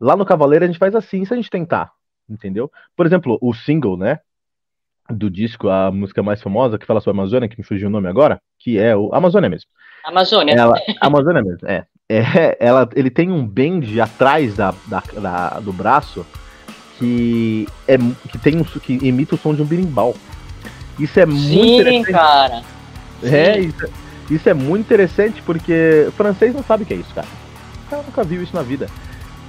lá 0.00 0.16
no 0.16 0.24
Cavaleiro 0.24 0.64
a 0.64 0.66
gente 0.66 0.78
faz 0.78 0.94
assim, 0.94 1.24
se 1.24 1.32
a 1.32 1.36
gente 1.36 1.50
tentar, 1.50 1.92
entendeu? 2.28 2.70
Por 2.96 3.04
exemplo, 3.04 3.38
o 3.42 3.52
single, 3.52 3.96
né? 3.96 4.20
do 5.10 5.28
disco, 5.28 5.68
a 5.68 5.90
música 5.90 6.22
mais 6.22 6.40
famosa, 6.40 6.78
que 6.78 6.86
fala 6.86 7.00
sobre 7.00 7.18
a 7.18 7.22
Amazônia, 7.22 7.48
que 7.48 7.58
me 7.58 7.64
fugiu 7.64 7.88
o 7.88 7.90
nome 7.90 8.08
agora, 8.08 8.40
que 8.58 8.78
é 8.78 8.96
o 8.96 9.14
Amazônia 9.14 9.50
mesmo. 9.50 9.68
Amazônia. 10.04 10.54
Ela, 10.54 10.74
Amazônia 11.00 11.42
mesmo, 11.42 11.68
é. 11.68 11.86
é 12.08 12.56
ela, 12.58 12.88
ele 12.94 13.10
tem 13.10 13.30
um 13.30 13.46
bend 13.46 14.00
atrás 14.00 14.56
da, 14.56 14.74
da, 14.86 15.02
da, 15.20 15.60
do 15.60 15.72
braço 15.72 16.26
que, 16.98 17.68
é, 17.86 17.96
que, 18.30 18.38
tem 18.38 18.56
um, 18.56 18.64
que 18.64 18.94
imita 19.02 19.34
o 19.34 19.38
som 19.38 19.54
de 19.54 19.62
um 19.62 19.66
birimbau. 19.66 20.14
Isso 20.98 21.18
é 21.18 21.26
Sim, 21.26 21.32
muito 21.32 21.80
interessante. 21.80 22.12
cara. 22.12 22.62
É, 23.22 23.58
isso, 23.58 23.86
isso 24.30 24.48
é 24.48 24.54
muito 24.54 24.84
interessante 24.84 25.42
porque 25.42 26.06
o 26.08 26.12
francês 26.12 26.54
não 26.54 26.62
sabe 26.62 26.84
o 26.84 26.86
que 26.86 26.94
é 26.94 26.96
isso, 26.96 27.14
cara. 27.14 27.26
O 27.86 27.90
cara 27.90 28.02
nunca 28.02 28.22
viu 28.22 28.42
isso 28.42 28.54
na 28.54 28.62
vida 28.62 28.88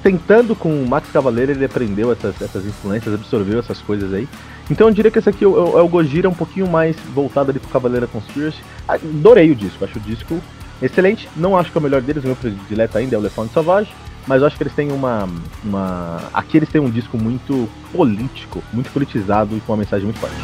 tentando 0.06 0.56
com 0.56 0.70
o 0.70 0.88
Max 0.88 1.10
Cavaleiro, 1.12 1.52
ele 1.52 1.66
aprendeu 1.66 2.12
essas, 2.12 2.40
essas 2.40 2.64
influências, 2.64 3.12
absorveu 3.12 3.58
essas 3.58 3.82
coisas 3.82 4.14
aí. 4.14 4.30
Então 4.70 4.88
eu 4.88 4.94
diria 4.94 5.10
que 5.10 5.18
esse 5.18 5.28
aqui 5.28 5.44
é 5.44 5.48
o, 5.48 5.80
é 5.80 5.82
o 5.82 5.88
Gojira 5.88 6.30
um 6.30 6.34
pouquinho 6.34 6.68
mais 6.68 6.96
voltado 7.12 7.50
ali 7.50 7.60
pro 7.60 7.70
Cavaleiro 7.70 8.08
Conspiracy. 8.10 8.60
Adorei 8.88 9.50
o 9.50 9.56
disco, 9.56 9.84
acho 9.84 9.98
o 9.98 10.02
disco 10.02 10.40
excelente. 10.80 11.28
Não 11.36 11.58
acho 11.58 11.72
que 11.72 11.78
é 11.78 11.80
o 11.80 11.82
melhor 11.82 12.04
deles, 12.04 12.24
o 12.24 12.28
meu 12.28 12.36
predileto 12.36 12.96
ainda 13.00 13.16
é 13.16 13.18
o 13.18 13.22
Lefante 13.22 13.52
Sauvage, 13.52 13.92
mas 14.28 14.42
eu 14.42 14.48
acho 14.48 14.58
que 14.58 14.64
eles 14.64 14.74
têm 14.74 14.92
uma, 14.92 15.28
uma. 15.64 16.24
Aqui 16.34 16.58
eles 16.58 16.70
têm 16.70 16.82
um 16.82 16.90
disco 16.90 17.18
muito 17.18 17.70
político, 17.92 18.64
muito 18.74 18.92
politizado 18.92 19.56
e 19.56 19.62
com 19.62 19.74
uma 19.74 19.80
mensagem 19.80 20.06
muito 20.06 20.20
forte. 20.20 20.36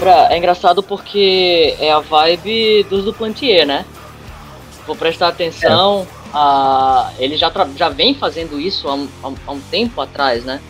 lembra. 0.00 0.32
É 0.32 0.38
engraçado 0.38 0.82
porque 0.82 1.76
é 1.78 1.92
a 1.92 2.00
vibe 2.00 2.84
dos 2.84 3.04
do 3.04 3.12
Plantier, 3.12 3.66
né? 3.66 3.84
Vou 4.86 4.96
prestar 4.96 5.28
atenção. 5.28 6.06
É. 6.16 6.19
A, 6.32 7.12
ele 7.18 7.36
já, 7.36 7.52
já 7.76 7.88
vem 7.88 8.14
fazendo 8.14 8.60
isso 8.60 8.88
há 8.88 8.94
um, 8.94 9.08
há 9.22 9.52
um 9.52 9.60
tempo 9.60 10.00
atrás, 10.00 10.44
né? 10.44 10.60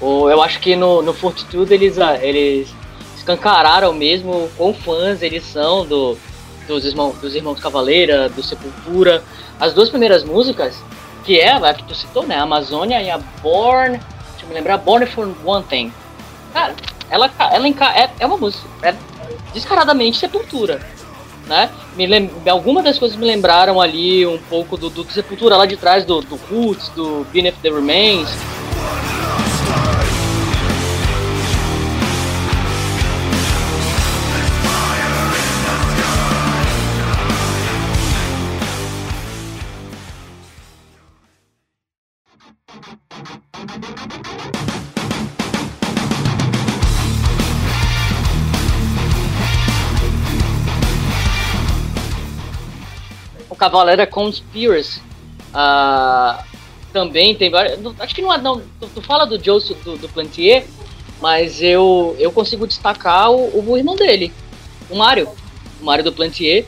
Ou 0.00 0.30
eu 0.30 0.42
acho 0.42 0.60
que 0.60 0.74
no, 0.76 1.02
no 1.02 1.12
Fortitude 1.12 1.72
eles, 1.72 1.98
ah, 1.98 2.18
eles 2.20 2.68
escancararam 3.16 3.92
mesmo 3.92 4.50
quão 4.56 4.74
fãs 4.74 5.22
eles 5.22 5.44
são 5.44 5.86
do, 5.86 6.16
dos, 6.66 6.84
irmão, 6.84 7.14
dos 7.20 7.34
Irmãos 7.34 7.60
Cavaleira, 7.60 8.28
do 8.28 8.42
Sepultura. 8.42 9.22
As 9.58 9.72
duas 9.72 9.88
primeiras 9.88 10.24
músicas, 10.24 10.76
que 11.24 11.38
é 11.38 11.52
a 11.52 11.74
que 11.74 11.84
tu 11.84 11.94
citou, 11.94 12.26
né? 12.26 12.36
A 12.36 12.42
Amazônia 12.42 13.00
e 13.02 13.10
a 13.10 13.18
Born. 13.42 13.98
Deixa 13.98 14.44
eu 14.44 14.48
me 14.48 14.54
lembrar, 14.54 14.78
Born 14.78 15.06
for 15.06 15.32
One 15.44 15.64
Thing. 15.64 15.92
Cara, 16.52 16.74
ela, 17.08 17.30
ela 17.38 17.68
é, 17.68 18.10
é 18.18 18.26
uma 18.26 18.36
música, 18.36 18.68
é 18.82 18.94
descaradamente 19.52 20.18
sepultura. 20.18 20.80
Né? 21.46 21.70
Me 21.94 22.06
lem, 22.06 22.30
algumas 22.48 22.84
das 22.84 22.98
coisas 22.98 23.16
me 23.18 23.26
lembraram 23.26 23.80
ali 23.80 24.26
um 24.26 24.38
pouco 24.38 24.76
do, 24.76 24.88
do 24.88 25.04
Sepultura 25.12 25.56
lá 25.56 25.66
de 25.66 25.76
trás, 25.76 26.04
do, 26.04 26.22
do 26.22 26.36
Roots, 26.36 26.88
do 26.90 27.26
Beneath 27.32 27.56
the 27.62 27.70
Remains. 27.70 28.30
Cavaleira 53.64 54.06
Conspiracy. 54.06 55.00
Uh, 55.54 56.44
também 56.92 57.34
tem 57.34 57.50
várias. 57.50 57.80
Acho 57.98 58.14
que 58.14 58.20
não, 58.20 58.36
não 58.38 58.60
tu, 58.78 58.88
tu 58.94 59.00
fala 59.00 59.24
do 59.24 59.42
Joseph 59.42 59.82
do, 59.82 59.96
do, 59.96 60.08
Plantier, 60.08 60.66
mas 61.20 61.62
eu, 61.62 62.14
eu 62.18 62.30
consigo 62.30 62.66
destacar 62.66 63.30
o, 63.32 63.70
o 63.70 63.76
irmão 63.76 63.96
dele, 63.96 64.32
o 64.90 64.96
Mário. 64.96 65.28
O 65.80 65.84
Mário 65.84 66.04
do 66.04 66.12
Plantier. 66.12 66.66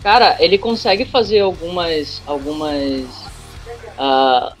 Cara, 0.00 0.36
ele 0.38 0.56
consegue 0.58 1.04
fazer 1.04 1.40
algumas. 1.40 2.22
algumas. 2.26 3.28
Uh, 3.98 4.56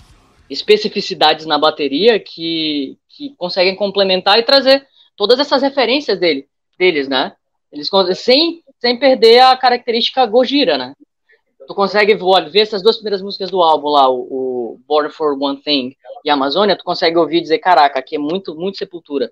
especificidades 0.50 1.44
na 1.44 1.58
bateria 1.58 2.18
que, 2.18 2.96
que 3.10 3.34
conseguem 3.36 3.76
complementar 3.76 4.38
e 4.38 4.42
trazer 4.42 4.84
todas 5.14 5.38
essas 5.38 5.60
referências 5.60 6.18
dele, 6.18 6.46
deles, 6.78 7.06
né? 7.06 7.34
Eles 7.70 7.90
sem, 8.14 8.62
sem 8.80 8.98
perder 8.98 9.40
a 9.40 9.54
característica 9.56 10.24
Gojira, 10.24 10.78
né? 10.78 10.94
Tu 11.68 11.74
consegue 11.74 12.14
ver 12.14 12.60
essas 12.60 12.82
duas 12.82 12.96
primeiras 12.96 13.20
músicas 13.20 13.50
do 13.50 13.62
álbum 13.62 13.88
lá, 13.88 14.08
o, 14.08 14.20
o 14.20 14.80
Born 14.88 15.10
for 15.10 15.36
One 15.38 15.60
Thing 15.60 15.94
e 16.24 16.30
Amazônia, 16.30 16.74
tu 16.74 16.82
consegue 16.82 17.18
ouvir 17.18 17.36
e 17.36 17.40
dizer, 17.42 17.58
caraca, 17.58 17.98
aqui 17.98 18.16
é 18.16 18.18
muito, 18.18 18.54
muito 18.54 18.78
Sepultura. 18.78 19.30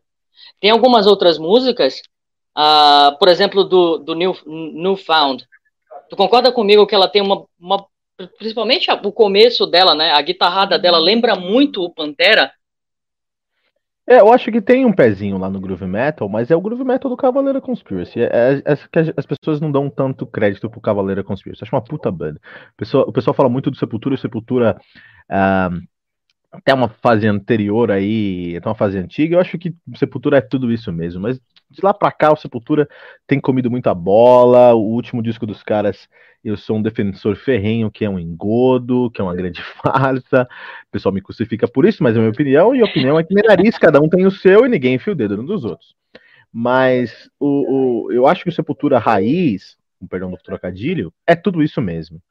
Tem 0.61 0.71
algumas 0.71 1.07
outras 1.07 1.38
músicas, 1.38 2.02
uh, 2.55 3.16
por 3.19 3.28
exemplo, 3.28 3.64
do, 3.64 3.97
do 3.97 4.14
New, 4.14 4.37
Newfound. 4.45 5.47
Tu 6.11 6.14
concorda 6.14 6.52
comigo 6.52 6.87
que 6.87 6.95
ela 6.95 7.09
tem 7.09 7.23
uma, 7.23 7.47
uma 7.59 7.87
principalmente 8.38 8.90
o 8.90 9.11
começo 9.11 9.66
dela, 9.66 9.95
né? 9.95 10.11
A 10.12 10.21
guitarrada 10.21 10.78
dela 10.78 10.99
lembra 10.99 11.37
muito 11.37 11.83
o 11.83 11.90
Pantera, 11.90 12.52
é, 14.09 14.21
eu 14.21 14.33
acho 14.33 14.53
que 14.53 14.61
tem 14.61 14.85
um 14.87 14.93
pezinho 14.93 15.37
lá 15.37 15.51
no 15.51 15.61
groove 15.61 15.87
metal, 15.87 16.29
mas 16.29 16.51
é 16.51 16.57
o 16.57 16.61
groove 16.61 16.85
metal 16.85 17.11
do 17.11 17.17
Cavaleira 17.17 17.61
Conspiracy. 17.61 18.21
É, 18.21 18.63
é, 18.65 18.73
é 18.73 19.15
as 19.17 19.27
pessoas 19.27 19.61
não 19.61 19.73
dão 19.73 19.91
tanto 19.91 20.27
crédito 20.27 20.71
pro 20.71 20.81
Cavaleira 20.81 21.25
Conspiracy. 21.25 21.65
Acho 21.65 21.75
uma 21.75 21.83
puta 21.83 22.11
banda. 22.11 22.41
O 22.75 22.77
pessoal, 22.77 23.05
o 23.09 23.13
pessoal 23.13 23.35
fala 23.35 23.49
muito 23.49 23.71
do 23.71 23.77
Sepultura, 23.77 24.15
e 24.15 24.19
Sepultura 24.19 24.81
ah, 25.29 25.71
até 26.53 26.73
uma 26.73 26.89
fase 26.89 27.27
anterior 27.27 27.91
aí, 27.91 28.57
até 28.57 28.69
uma 28.69 28.75
fase 28.75 28.99
antiga. 28.99 29.37
Eu 29.37 29.41
acho 29.41 29.59
que 29.59 29.75
Sepultura 29.97 30.39
é 30.39 30.41
tudo 30.41 30.73
isso 30.73 30.93
mesmo, 30.93 31.23
mas 31.23 31.41
de 31.70 31.80
lá 31.82 31.92
pra 31.92 32.12
cá 32.12 32.32
o 32.32 32.37
Sepultura 32.37 32.88
tem 33.26 33.40
comido 33.40 33.70
muita 33.70 33.94
bola. 33.94 34.75
O 34.75 34.82
último 34.82 35.23
disco 35.23 35.46
dos 35.46 35.62
caras 35.62 36.08
eu 36.44 36.56
sou 36.56 36.76
um 36.76 36.82
defensor 36.82 37.35
ferrenho 37.35 37.90
que 37.90 38.04
é 38.04 38.11
um 38.11 38.18
engodo, 38.18 39.11
que 39.11 39.20
é 39.20 39.25
uma 39.25 39.35
grande 39.35 39.61
farsa. 39.82 40.49
O 40.88 40.90
pessoal 40.92 41.12
me 41.12 41.20
crucifica 41.20 41.66
por 41.66 41.85
isso, 41.85 42.02
mas 42.02 42.14
é 42.14 42.18
a 42.18 42.20
minha 42.20 42.30
opinião, 42.30 42.75
e 42.75 42.80
a 42.80 42.85
opinião 42.85 43.18
é 43.18 43.25
que 43.25 43.35
nariz, 43.35 43.76
cada 43.78 44.00
um 44.00 44.08
tem 44.08 44.25
o 44.26 44.30
seu 44.30 44.64
e 44.64 44.68
ninguém 44.68 44.94
enfia 44.94 45.12
o 45.12 45.16
dedo 45.16 45.40
um 45.40 45.44
dos 45.44 45.64
outros. 45.64 45.94
Mas 46.52 47.28
o, 47.38 48.06
o, 48.06 48.12
eu 48.12 48.26
acho 48.26 48.44
que 48.44 48.49
o 48.49 48.52
Sepultura 48.52 48.99
raiz, 48.99 49.76
com 49.99 50.06
perdão 50.06 50.30
do 50.30 50.37
trocadilho, 50.37 51.12
é 51.26 51.35
tudo 51.35 51.62
isso 51.62 51.82
mesmo. 51.82 52.23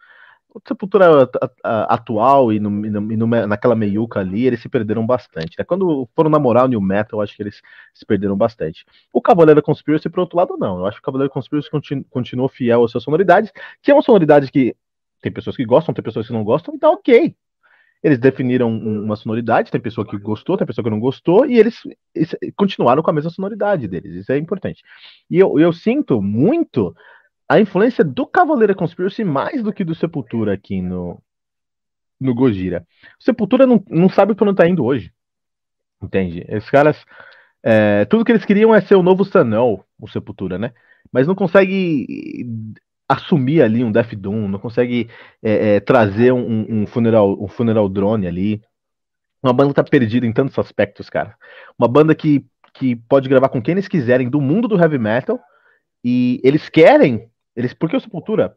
Sepultura 0.68 1.30
atual 1.64 2.54
e, 2.54 2.60
no, 2.60 2.86
e, 2.86 3.18
no, 3.18 3.28
naquela 3.28 3.76
meiuca 3.76 4.20
ali, 4.20 4.46
eles 4.46 4.62
se 4.62 4.70
perderam 4.70 5.06
bastante. 5.06 5.56
Né? 5.58 5.66
Quando 5.66 6.08
foram 6.16 6.30
namorar 6.30 6.66
o 6.66 6.68
New 6.68 6.82
Metal, 6.82 7.20
eu 7.20 7.24
acho 7.24 7.36
que 7.36 7.44
eles 7.44 7.62
se 7.94 8.06
perderam 8.06 8.38
bastante. 8.38 8.86
O 9.12 9.22
Cavaleiro 9.22 9.62
Conspiracy, 9.62 10.10
por 10.10 10.22
outro 10.22 10.38
lado, 10.38 10.58
não. 10.58 10.80
Eu 10.80 10.86
acho 10.86 10.98
que 10.98 11.02
o 11.02 11.06
Cavaleiro 11.06 11.34
Conspiracy 11.34 11.70
continu, 11.70 12.06
continuou 12.10 12.48
fiel 12.48 12.84
às 12.84 12.92
suas 12.92 13.04
sonoridades, 13.04 13.52
que 13.82 13.92
é 13.92 13.94
uma 13.94 14.02
sonoridade 14.02 14.52
que 14.52 14.76
tem 15.22 15.32
pessoas 15.32 15.56
que 15.56 15.66
gostam, 15.66 15.94
tem 15.94 16.04
pessoas 16.04 16.28
que 16.28 16.34
não 16.34 16.44
gostam, 16.44 16.76
então 16.76 16.94
ok. 16.94 17.36
Eles 18.04 18.20
definiram 18.20 18.70
uma 18.70 19.16
sonoridade, 19.16 19.72
tem 19.72 19.82
pessoa 19.82 20.06
que 20.06 20.16
gostou, 20.20 20.56
tem 20.56 20.68
pessoa 20.68 20.84
que 20.84 20.92
não 20.92 21.00
gostou, 21.00 21.44
e 21.48 21.58
eles, 21.58 21.82
eles 22.14 22.36
continuaram 22.56 23.02
com 23.02 23.10
a 23.10 23.14
mesma 23.14 23.32
sonoridade 23.32 23.88
deles. 23.88 24.14
Isso 24.14 24.32
é 24.32 24.38
importante. 24.38 24.84
E 25.28 25.40
eu, 25.40 25.60
eu 25.60 25.74
sinto 25.74 26.22
muito 26.22 26.96
a 27.48 27.60
influência 27.60 28.04
do 28.04 28.26
Cavaleiro 28.26 28.76
Conspiracy 28.76 29.24
mais 29.24 29.64
do 29.64 29.72
que 29.72 29.84
do 29.84 29.96
Sepultura 29.96 30.54
aqui 30.54 30.82
no, 30.82 31.22
no 32.20 32.34
Gojira. 32.34 32.86
O 33.20 33.24
Sepultura 33.24 33.66
não, 33.66 33.84
não 33.90 34.10
sabe 34.10 34.34
para 34.34 34.50
onde 34.50 34.58
tá 34.58 34.68
indo 34.68 34.84
hoje. 34.84 35.12
Entende? 36.02 36.46
Esses 36.48 36.70
caras. 36.70 37.04
É, 37.64 38.06
tudo 38.06 38.24
que 38.24 38.32
eles 38.32 38.46
queriam 38.46 38.76
é 38.76 38.82
ser 38.82 38.96
o 38.96 39.02
novo 39.02 39.26
Sanel, 39.26 39.84
o 40.00 40.08
Sepultura, 40.08 40.58
né? 40.58 40.72
Mas 41.12 41.26
não 41.28 41.34
consegue 41.34 42.46
assumir 43.08 43.62
ali 43.62 43.84
um 43.84 43.92
Death 43.92 44.14
Doom, 44.16 44.48
não 44.48 44.60
consegue 44.60 45.10
é, 45.42 45.76
é, 45.76 45.80
trazer 45.80 46.32
um, 46.32 46.82
um, 46.82 46.88
funeral, 46.88 47.42
um 47.42 47.48
funeral 47.48 47.88
drone 47.90 48.28
ali. 48.28 48.62
Uma 49.42 49.54
banda 49.54 49.70
que 49.70 49.76
tá 49.76 49.84
perdida 49.84 50.26
em 50.26 50.34
tantos 50.34 50.58
aspectos, 50.58 51.10
cara. 51.10 51.36
Uma 51.78 51.88
banda 51.88 52.16
que, 52.16 52.44
que 52.74 52.96
pode 52.96 53.30
gravar 53.30 53.50
com 53.50 53.62
quem 53.62 53.74
eles 53.74 53.88
quiserem 53.88 54.30
do 54.30 54.42
mundo 54.42 54.68
do 54.68 54.80
heavy 54.80 54.98
metal. 54.98 55.40
E 56.04 56.40
eles 56.44 56.70
querem 56.70 57.30
eles, 57.56 57.74
porque 57.74 57.96
o 57.96 58.00
Sepultura, 58.00 58.56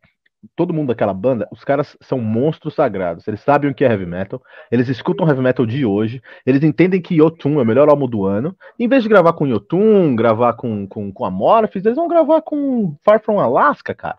todo 0.57 0.73
mundo 0.73 0.88
daquela 0.88 1.14
banda, 1.14 1.49
os 1.50 1.64
caras 1.64 1.97
são 2.00 2.19
monstros 2.19 2.75
sagrados. 2.75 3.26
Eles 3.26 3.40
sabem 3.40 3.71
o 3.71 3.75
que 3.75 3.85
é 3.85 3.88
heavy 3.88 4.07
metal, 4.07 4.43
eles 4.71 4.88
escutam 4.88 5.26
heavy 5.26 5.40
metal 5.40 5.67
de 5.67 5.85
hoje, 5.85 6.23
eles 6.45 6.62
entendem 6.62 7.00
que 7.00 7.17
Yotun 7.17 7.59
é 7.59 7.62
o 7.62 7.67
melhor 7.67 7.88
álbum 7.88 8.09
do 8.09 8.25
ano. 8.25 8.57
Em 8.78 8.88
vez 8.88 9.02
de 9.02 9.09
gravar 9.09 9.33
com 9.33 9.47
Yotun, 9.47 10.14
gravar 10.17 10.55
com, 10.55 10.87
com, 10.87 11.12
com 11.12 11.25
Amorphis, 11.25 11.85
eles 11.85 11.97
vão 11.97 12.09
gravar 12.09 12.43
com 12.43 12.97
Far 13.05 13.21
From 13.21 13.40
Alaska, 13.40 13.95
cara. 13.95 14.19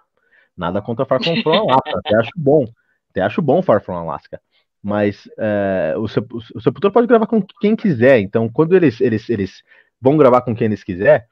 Nada 0.56 0.82
contra 0.82 1.06
Far 1.06 1.24
From, 1.24 1.52
Alaska, 1.54 2.00
até 2.06 2.16
acho 2.18 2.32
bom. 2.36 2.66
Até 3.10 3.22
acho 3.22 3.42
bom 3.42 3.62
Far 3.62 3.82
From 3.82 3.96
Alaska. 3.96 4.42
Mas 4.84 5.30
é, 5.38 5.94
o, 5.98 6.04
o 6.04 6.62
Sepultura 6.62 6.92
pode 6.92 7.08
gravar 7.08 7.28
com 7.28 7.42
quem 7.62 7.76
quiser. 7.76 8.20
Então, 8.20 8.50
quando 8.50 8.76
eles, 8.76 9.00
eles, 9.02 9.30
eles 9.30 9.64
vão 10.02 10.18
gravar 10.18 10.42
com 10.42 10.56
quem 10.56 10.66
eles 10.66 10.84
quiser, 10.84 11.28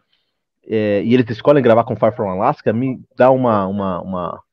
é, 0.68 1.02
e 1.04 1.14
eles 1.14 1.30
escolhem 1.30 1.64
gravar 1.64 1.84
com 1.84 1.96
Far 1.96 2.16
From 2.16 2.30
Alaska, 2.30 2.74
me 2.74 3.00
dá 3.16 3.32
uma, 3.32 3.66
uma, 3.68 4.02
uma 4.02 4.44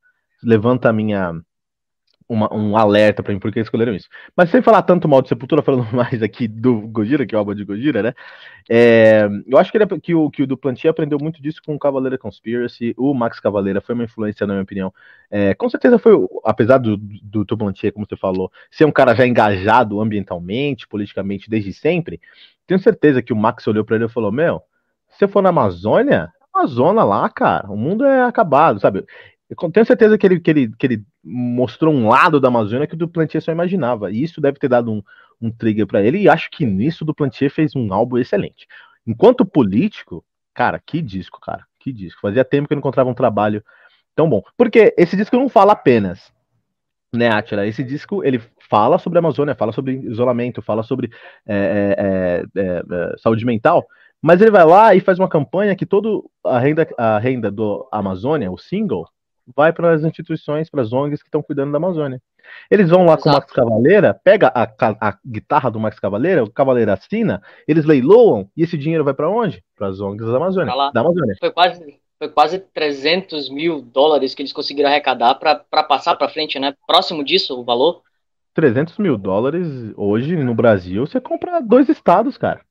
levanta 0.42 0.88
a 0.88 0.92
minha 0.92 1.35
uma, 2.28 2.52
um 2.54 2.76
alerta 2.76 3.23
para 3.23 3.33
mim 3.33 3.38
porque 3.38 3.61
escolheram 3.61 3.94
isso. 3.94 4.09
Mas 4.37 4.50
sem 4.50 4.62
falar 4.62 4.83
tanto 4.83 5.09
mal 5.09 5.21
de 5.21 5.28
Sepultura, 5.28 5.61
falando 5.62 5.90
mais 5.92 6.23
aqui 6.23 6.49
do 6.49 6.80
Gojira, 6.88 7.26
que 7.26 7.35
é 7.35 7.38
o 7.38 7.40
álbum 7.40 7.54
de 7.54 7.64
Gojira, 7.64 8.02
né? 8.02 8.14
É, 8.68 9.28
eu 9.47 9.59
acho 9.59 9.71
que, 9.71 9.76
ele, 9.76 9.87
que, 10.00 10.14
o, 10.14 10.30
que 10.30 10.42
o 10.42 10.47
Duplantier 10.47 10.90
aprendeu 10.90 11.18
muito 11.21 11.42
disso 11.42 11.61
com 11.64 11.75
o 11.75 11.78
Cavaleira 11.78 12.16
Conspiracy. 12.16 12.94
O 12.97 13.12
Max 13.12 13.40
Cavaleira 13.40 13.80
foi 13.80 13.94
uma 13.94 14.04
influência, 14.04 14.47
na 14.47 14.54
minha 14.54 14.62
opinião. 14.62 14.92
É, 15.30 15.54
com 15.54 15.68
certeza 15.68 15.99
foi, 15.99 16.14
apesar 16.44 16.78
do, 16.78 16.97
do 16.97 17.44
Duplantier, 17.44 17.92
como 17.92 18.06
você 18.09 18.16
falou, 18.16 18.50
ser 18.71 18.85
um 18.85 18.92
cara 18.92 19.14
já 19.14 19.26
engajado 19.26 20.00
ambientalmente, 20.00 20.88
politicamente 20.88 21.50
desde 21.50 21.73
sempre, 21.73 22.21
tenho 22.66 22.80
certeza 22.80 23.23
que 23.23 23.33
o 23.33 23.37
Max 23.37 23.66
olhou 23.66 23.85
para 23.85 23.97
ele 23.97 24.06
e 24.06 24.09
falou: 24.09 24.33
Meu, 24.33 24.62
se 25.14 25.21
você 25.21 25.28
for 25.28 25.42
na 25.42 25.49
Amazônia, 25.49 26.30
Amazônia 26.54 27.02
lá, 27.02 27.28
cara, 27.28 27.71
o 27.71 27.76
mundo 27.76 28.04
é 28.04 28.23
acabado, 28.23 28.80
sabe? 28.80 29.04
Eu 29.49 29.71
tenho 29.71 29.87
certeza 29.87 30.16
que 30.18 30.26
ele, 30.26 30.40
que 30.40 30.50
ele, 30.50 30.73
que 30.76 30.87
ele 30.87 31.04
mostrou 31.23 31.92
um 31.92 32.09
lado 32.09 32.40
da 32.40 32.49
Amazônia 32.49 32.87
que 32.87 32.94
o 32.94 32.99
Duplantier 32.99 33.42
só 33.42 33.52
imaginava. 33.52 34.11
E 34.11 34.23
isso 34.23 34.40
deve 34.40 34.59
ter 34.59 34.68
dado 34.68 34.90
um, 34.90 35.02
um 35.40 35.50
trigger 35.50 35.87
para 35.87 36.02
ele. 36.02 36.18
E 36.18 36.28
acho 36.28 36.50
que 36.50 36.64
nisso 36.64 37.04
o 37.04 37.06
Duplantier 37.06 37.50
fez 37.50 37.76
um 37.76 37.92
álbum 37.92 38.18
excelente. 38.18 38.66
Enquanto 39.06 39.44
político, 39.44 40.25
cara, 40.52 40.80
que 40.85 41.02
disco, 41.02 41.40
cara. 41.40 41.64
Que 41.78 41.92
disco. 41.92 42.21
Fazia 42.23 42.44
tempo 42.44 42.66
que 42.66 42.73
eu 42.73 42.76
não 42.76 42.80
encontrava 42.80 43.11
um 43.11 43.14
trabalho 43.14 43.62
tão 44.14 44.28
bom. 44.28 44.42
Porque 44.56 44.94
esse 44.97 45.16
disco 45.16 45.37
não 45.37 45.49
fala 45.49 45.73
apenas, 45.73 46.33
né, 47.12 47.28
Atila? 47.28 47.66
Esse 47.66 47.85
disco, 47.85 48.25
ele 48.25 48.40
fala 48.68 48.99
sobre 48.99 49.18
a 49.18 49.21
Amazônia, 49.21 49.54
fala 49.54 49.73
sobre 49.73 49.92
isolamento, 49.99 50.62
fala 50.62 50.83
sobre 50.83 51.11
é, 51.47 52.47
é, 52.54 52.61
é, 52.61 52.78
é 52.78 53.16
saúde 53.18 53.44
mental, 53.44 53.87
mas 54.24 54.40
ele 54.40 54.50
vai 54.50 54.64
lá 54.64 54.94
e 54.94 55.00
faz 55.00 55.18
uma 55.18 55.28
campanha 55.28 55.76
que 55.76 55.84
toda 55.84 56.08
a 56.42 56.58
renda, 56.58 56.88
a 56.96 57.18
renda 57.18 57.50
do 57.50 57.86
Amazônia, 57.92 58.50
o 58.50 58.56
single, 58.56 59.06
vai 59.54 59.70
para 59.70 59.92
as 59.92 60.02
instituições, 60.02 60.70
para 60.70 60.80
as 60.80 60.94
ONGs 60.94 61.22
que 61.22 61.28
estão 61.28 61.42
cuidando 61.42 61.72
da 61.72 61.76
Amazônia. 61.76 62.22
Eles 62.70 62.88
vão 62.88 63.04
lá 63.04 63.12
Exato. 63.12 63.22
com 63.22 63.28
o 63.28 63.32
Max 63.34 63.52
Cavaleira, 63.52 64.18
pega 64.24 64.50
a, 64.54 64.62
a, 64.62 65.18
guitarra 65.26 65.70
do 65.70 65.78
Max 65.78 66.00
Cavaleira, 66.00 66.42
o 66.42 66.50
Cavaleira 66.50 66.94
assina, 66.94 67.42
eles 67.68 67.84
leiloam 67.84 68.48
e 68.56 68.62
esse 68.62 68.78
dinheiro 68.78 69.04
vai 69.04 69.12
para 69.12 69.28
onde? 69.28 69.62
Para 69.76 69.88
as 69.88 70.00
ONGs 70.00 70.26
da 70.26 70.38
Amazônia, 70.38 70.74
da 70.94 71.00
Amazônia. 71.02 71.36
Foi 71.38 71.50
quase, 71.50 72.00
foi 72.18 72.28
quase 72.30 72.58
300 72.58 73.50
mil 73.50 73.82
dólares 73.82 74.34
que 74.34 74.40
eles 74.40 74.54
conseguiram 74.54 74.88
arrecadar 74.88 75.34
para 75.34 75.82
passar 75.82 76.16
para 76.16 76.30
frente, 76.30 76.58
né? 76.58 76.74
Próximo 76.86 77.22
disso, 77.22 77.60
o 77.60 77.62
valor. 77.62 78.00
300 78.54 78.96
mil 78.96 79.18
dólares 79.18 79.68
hoje 79.94 80.34
no 80.34 80.54
Brasil, 80.54 81.06
você 81.06 81.20
compra 81.20 81.60
dois 81.60 81.90
estados, 81.90 82.38
cara. 82.38 82.62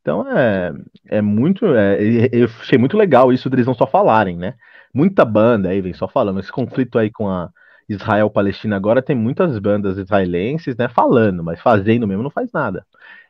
Então 0.00 0.26
é, 0.36 0.72
é 1.06 1.20
muito. 1.22 1.66
É, 1.74 1.98
eu 2.32 2.46
achei 2.60 2.78
muito 2.78 2.96
legal 2.96 3.32
isso 3.32 3.50
deles 3.50 3.66
não 3.66 3.74
só 3.74 3.86
falarem, 3.86 4.36
né? 4.36 4.54
Muita 4.94 5.24
banda 5.24 5.68
aí 5.68 5.80
vem 5.80 5.92
só 5.94 6.08
falando. 6.08 6.40
Esse 6.40 6.50
conflito 6.52 6.98
aí 6.98 7.10
com 7.10 7.28
a 7.28 7.50
Israel-Palestina 7.88 8.76
agora 8.76 9.02
tem 9.02 9.16
muitas 9.16 9.58
bandas 9.58 9.98
israelenses, 9.98 10.76
né? 10.76 10.88
Falando, 10.88 11.42
mas 11.44 11.60
fazendo 11.60 12.06
mesmo 12.06 12.22
não 12.22 12.30
faz 12.30 12.50
nada. 12.52 12.84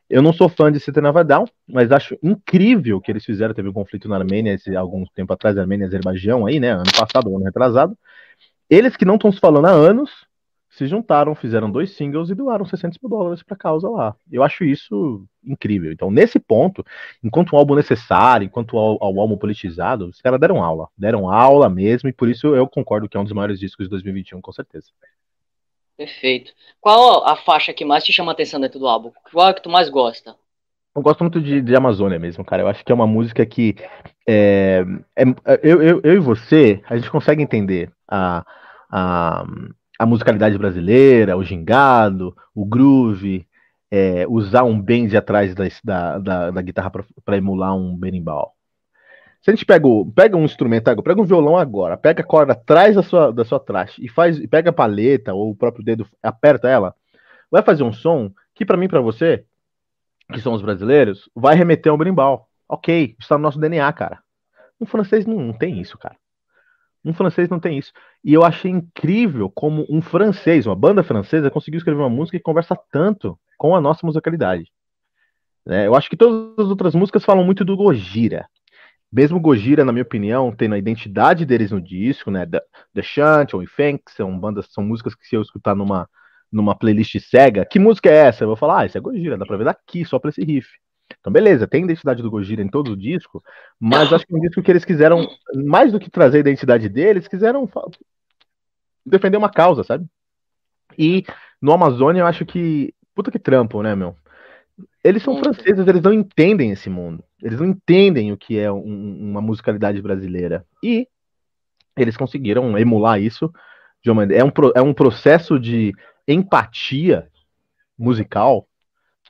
Eu 0.08 0.22
não 0.22 0.32
sou 0.32 0.48
fã 0.48 0.72
de 0.72 0.80
System 0.80 1.06
of 1.06 1.24
Down, 1.24 1.44
mas 1.68 1.92
acho 1.92 2.18
incrível 2.22 3.00
que 3.00 3.12
eles 3.12 3.24
fizeram. 3.24 3.54
Teve 3.54 3.68
um 3.68 3.72
conflito 3.72 4.08
na 4.08 4.16
Armênia 4.16 4.54
esse, 4.54 4.74
algum 4.74 5.04
tempo 5.14 5.32
atrás, 5.32 5.56
Armênia 5.56 5.84
e 5.84 5.86
Azerbaijão 5.86 6.46
aí, 6.46 6.58
né? 6.58 6.72
Ano 6.72 6.92
passado, 6.96 7.34
ano 7.34 7.44
retrasado. 7.44 7.96
Eles 8.68 8.96
que 8.96 9.04
não 9.04 9.14
estão 9.16 9.32
se 9.32 9.40
falando 9.40 9.66
há 9.66 9.70
anos, 9.70 10.10
se 10.70 10.86
juntaram, 10.86 11.34
fizeram 11.34 11.70
dois 11.70 11.90
singles 11.96 12.30
e 12.30 12.34
doaram 12.34 12.64
600 12.64 12.98
mil 13.02 13.10
dólares 13.10 13.42
para 13.42 13.54
a 13.54 13.58
causa 13.58 13.88
lá. 13.88 14.14
Eu 14.30 14.42
acho 14.42 14.64
isso 14.64 15.26
incrível. 15.44 15.90
Então, 15.92 16.10
nesse 16.10 16.38
ponto, 16.38 16.84
enquanto 17.22 17.54
um 17.54 17.58
álbum 17.58 17.74
necessário, 17.74 18.46
enquanto 18.46 18.74
o 18.74 19.20
álbum 19.20 19.36
politizado, 19.36 20.06
os 20.06 20.20
caras 20.20 20.38
deram 20.38 20.62
aula. 20.62 20.88
Deram 20.96 21.28
aula 21.28 21.68
mesmo, 21.68 22.08
e 22.08 22.12
por 22.12 22.28
isso 22.28 22.54
eu 22.54 22.68
concordo 22.68 23.08
que 23.08 23.16
é 23.16 23.20
um 23.20 23.24
dos 23.24 23.32
maiores 23.32 23.58
discos 23.58 23.86
de 23.86 23.90
2021, 23.90 24.40
com 24.40 24.52
certeza. 24.52 24.86
Perfeito. 25.96 26.52
Qual 26.80 27.26
a 27.26 27.36
faixa 27.36 27.74
que 27.74 27.84
mais 27.84 28.04
te 28.04 28.12
chama 28.12 28.30
a 28.30 28.34
atenção 28.34 28.60
dentro 28.60 28.78
do 28.78 28.86
álbum? 28.86 29.10
Qual 29.32 29.48
é 29.48 29.52
que 29.52 29.62
tu 29.62 29.68
mais 29.68 29.88
gosta? 29.88 30.36
Eu 30.94 31.02
gosto 31.02 31.20
muito 31.22 31.40
de, 31.40 31.60
de 31.60 31.76
Amazônia 31.76 32.18
mesmo, 32.18 32.44
cara. 32.44 32.62
Eu 32.62 32.68
acho 32.68 32.84
que 32.84 32.90
é 32.90 32.94
uma 32.94 33.06
música 33.06 33.44
que 33.44 33.76
é, 34.26 34.84
é, 35.16 35.24
eu, 35.62 35.82
eu, 35.82 36.00
eu 36.02 36.14
e 36.14 36.18
você, 36.18 36.80
a 36.88 36.96
gente 36.96 37.10
consegue 37.10 37.42
entender 37.42 37.92
a, 38.08 38.44
a 38.90 39.44
a 40.00 40.06
musicalidade 40.06 40.56
brasileira, 40.56 41.36
o 41.36 41.44
gingado, 41.44 42.34
o 42.54 42.64
groove, 42.64 43.46
é, 43.90 44.26
usar 44.26 44.64
um 44.64 44.80
bend 44.80 45.14
atrás 45.14 45.54
da, 45.54 45.64
da, 45.84 46.18
da, 46.18 46.50
da 46.52 46.62
guitarra 46.62 46.90
para 46.90 47.36
emular 47.36 47.76
um 47.76 47.94
berimbau. 47.94 48.54
Se 49.42 49.50
a 49.50 49.54
gente 49.54 49.66
pega, 49.66 49.86
pega 50.14 50.38
um 50.38 50.44
instrumento 50.46 50.88
agora, 50.88 51.04
pega 51.04 51.20
um 51.20 51.26
violão 51.26 51.58
agora, 51.58 51.98
pega 51.98 52.22
a 52.22 52.26
corda 52.26 52.54
atrás 52.54 52.96
da 52.96 53.02
sua, 53.02 53.30
da 53.30 53.44
sua 53.44 53.60
traste 53.60 54.02
e 54.02 54.08
faz, 54.08 54.38
pega 54.46 54.70
a 54.70 54.72
paleta 54.72 55.34
ou 55.34 55.50
o 55.50 55.54
próprio 55.54 55.84
dedo, 55.84 56.06
aperta 56.22 56.66
ela, 56.66 56.94
vai 57.50 57.62
fazer 57.62 57.82
um 57.82 57.92
som 57.92 58.32
que 58.54 58.64
para 58.64 58.78
mim, 58.78 58.88
para 58.88 59.02
você, 59.02 59.44
que 60.32 60.40
são 60.40 60.54
os 60.54 60.62
brasileiros, 60.62 61.28
vai 61.36 61.54
remeter 61.54 61.92
ao 61.92 61.98
berimbau. 61.98 62.48
Ok, 62.66 63.16
está 63.20 63.36
no 63.36 63.42
nosso 63.42 63.60
DNA, 63.60 63.92
cara. 63.92 64.20
Um 64.80 64.86
francês 64.86 65.26
não, 65.26 65.36
não 65.36 65.52
tem 65.52 65.78
isso, 65.78 65.98
cara. 65.98 66.16
Um 67.04 67.14
francês 67.14 67.48
não 67.48 67.58
tem 67.58 67.78
isso. 67.78 67.92
E 68.22 68.32
eu 68.32 68.44
achei 68.44 68.70
incrível 68.70 69.50
como 69.50 69.86
um 69.88 70.02
francês, 70.02 70.66
uma 70.66 70.76
banda 70.76 71.02
francesa, 71.02 71.50
conseguiu 71.50 71.78
escrever 71.78 72.00
uma 72.00 72.10
música 72.10 72.36
que 72.36 72.44
conversa 72.44 72.78
tanto 72.90 73.38
com 73.56 73.74
a 73.74 73.80
nossa 73.80 74.06
musicalidade. 74.06 74.70
É, 75.68 75.86
eu 75.86 75.94
acho 75.94 76.08
que 76.08 76.16
todas 76.16 76.58
as 76.58 76.70
outras 76.70 76.94
músicas 76.94 77.24
falam 77.24 77.44
muito 77.44 77.64
do 77.64 77.76
Gojira. 77.76 78.46
Mesmo 79.12 79.40
Gojira, 79.40 79.84
na 79.84 79.92
minha 79.92 80.02
opinião, 80.02 80.54
tendo 80.54 80.74
a 80.74 80.78
identidade 80.78 81.44
deles 81.44 81.70
no 81.70 81.80
disco, 81.80 82.30
né? 82.30 82.46
The, 82.46 82.60
The 82.94 83.02
ou 83.52 83.62
Ifenk, 83.62 84.04
são 84.08 84.38
bandas, 84.38 84.66
são 84.70 84.84
músicas 84.84 85.14
que 85.14 85.26
se 85.26 85.34
eu 85.34 85.42
escutar 85.42 85.74
numa, 85.74 86.08
numa 86.50 86.76
playlist 86.76 87.18
cega, 87.18 87.64
que 87.64 87.78
música 87.78 88.08
é 88.08 88.28
essa? 88.28 88.44
Eu 88.44 88.48
vou 88.48 88.56
falar, 88.56 88.80
ah, 88.80 88.86
isso 88.86 88.96
é 88.96 89.00
Gojira, 89.00 89.36
dá 89.36 89.44
pra 89.44 89.56
ver 89.56 89.64
daqui, 89.64 90.04
só 90.04 90.18
pra 90.18 90.30
esse 90.30 90.44
riff. 90.44 90.68
Então, 91.18 91.32
beleza, 91.32 91.66
tem 91.66 91.84
identidade 91.84 92.22
do 92.22 92.30
Gojira 92.30 92.62
em 92.62 92.68
todo 92.68 92.92
o 92.92 92.96
disco, 92.96 93.42
mas 93.78 94.12
acho 94.12 94.26
que 94.26 94.34
é 94.34 94.38
um 94.38 94.40
disco 94.40 94.62
que 94.62 94.70
eles 94.70 94.84
quiseram, 94.84 95.26
mais 95.54 95.92
do 95.92 96.00
que 96.00 96.10
trazer 96.10 96.38
a 96.38 96.40
identidade 96.40 96.88
deles, 96.88 97.26
quiseram 97.26 97.68
defender 99.04 99.36
uma 99.36 99.50
causa, 99.50 99.82
sabe? 99.82 100.06
E 100.96 101.24
no 101.60 101.72
Amazônia 101.72 102.20
eu 102.20 102.26
acho 102.26 102.44
que. 102.46 102.94
Puta 103.14 103.30
que 103.30 103.38
trampo, 103.38 103.82
né, 103.82 103.94
meu? 103.94 104.16
Eles 105.02 105.22
são 105.22 105.38
franceses, 105.38 105.86
eles 105.86 106.02
não 106.02 106.12
entendem 106.12 106.70
esse 106.70 106.88
mundo. 106.88 107.24
Eles 107.42 107.58
não 107.58 107.66
entendem 107.66 108.32
o 108.32 108.36
que 108.36 108.58
é 108.58 108.70
um, 108.70 109.30
uma 109.30 109.40
musicalidade 109.40 110.00
brasileira. 110.00 110.64
E 110.82 111.08
eles 111.96 112.16
conseguiram 112.16 112.78
emular 112.78 113.20
isso 113.20 113.52
de 114.02 114.10
uma 114.10 114.24
é 114.24 114.44
um, 114.44 114.50
é 114.74 114.80
um 114.80 114.94
processo 114.94 115.58
de 115.58 115.92
empatia 116.26 117.28
musical 117.98 118.66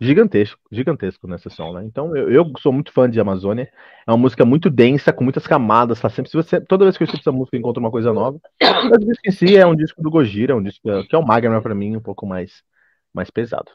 gigantesco, 0.00 0.58
gigantesco 0.72 1.28
nessa 1.28 1.50
som, 1.50 1.72
né? 1.72 1.84
Então 1.84 2.16
eu, 2.16 2.30
eu, 2.30 2.52
sou 2.58 2.72
muito 2.72 2.90
fã 2.90 3.08
de 3.08 3.20
Amazônia. 3.20 3.70
É 4.06 4.10
uma 4.10 4.16
música 4.16 4.44
muito 4.44 4.70
densa, 4.70 5.12
com 5.12 5.22
muitas 5.22 5.46
camadas, 5.46 6.00
tá 6.00 6.08
sempre. 6.08 6.30
Se 6.30 6.36
você, 6.36 6.60
toda 6.60 6.84
vez 6.84 6.96
que 6.96 7.02
eu 7.02 7.04
escuto 7.04 7.20
essa 7.20 7.32
música, 7.32 7.56
eu 7.56 7.60
encontro 7.60 7.80
uma 7.80 7.90
coisa 7.90 8.12
nova. 8.12 8.40
Mas 8.60 9.02
o 9.02 9.06
disco 9.06 9.28
em 9.28 9.30
si 9.30 9.56
é 9.56 9.66
um 9.66 9.76
disco 9.76 10.02
do 10.02 10.10
Gojira, 10.10 10.56
um 10.56 10.62
disco 10.62 10.82
que 11.04 11.14
é 11.14 11.18
o 11.18 11.26
Magma 11.26 11.60
para 11.60 11.74
mim, 11.74 11.96
um 11.96 12.00
pouco 12.00 12.26
mais, 12.26 12.62
mais 13.12 13.30
pesado. 13.30 13.70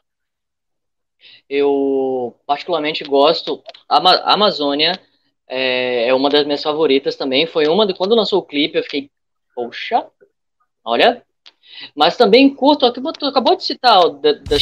Eu 1.48 2.36
particularmente 2.44 3.04
gosto. 3.04 3.62
A 3.88 4.32
Amazônia 4.32 4.92
é, 5.48 6.08
é 6.08 6.14
uma 6.14 6.28
das 6.28 6.44
minhas 6.44 6.62
favoritas 6.62 7.14
também. 7.14 7.46
Foi 7.46 7.68
uma 7.68 7.86
de 7.86 7.94
quando 7.94 8.16
lançou 8.16 8.40
o 8.40 8.44
clipe, 8.44 8.76
eu 8.76 8.82
fiquei, 8.82 9.10
poxa, 9.54 10.04
olha. 10.84 11.22
Mas 11.94 12.16
também 12.16 12.52
curto, 12.52 12.90
tu 12.92 13.26
acabou 13.26 13.56
de 13.56 13.64
citar 13.64 14.00
o 14.00 14.14
The, 14.14 14.34
The. 14.40 14.56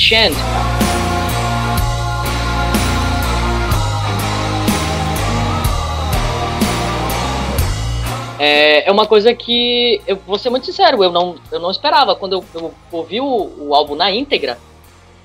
É, 8.38 8.88
é 8.88 8.93
uma 8.93 9.07
coisa 9.07 9.33
que, 9.33 10.00
eu 10.07 10.17
vou 10.17 10.38
ser 10.38 10.50
muito 10.50 10.67
sincero, 10.67 11.03
eu 11.03 11.11
não, 11.11 11.37
eu 11.53 11.61
não 11.61 11.71
esperava. 11.71 12.17
Quando 12.17 12.35
eu, 12.35 12.45
eu 12.55 12.75
ouvi 12.91 13.21
o, 13.21 13.53
o, 13.59 13.75
álbum 13.75 13.95
na 13.95 14.11
íntegra, 14.11 14.59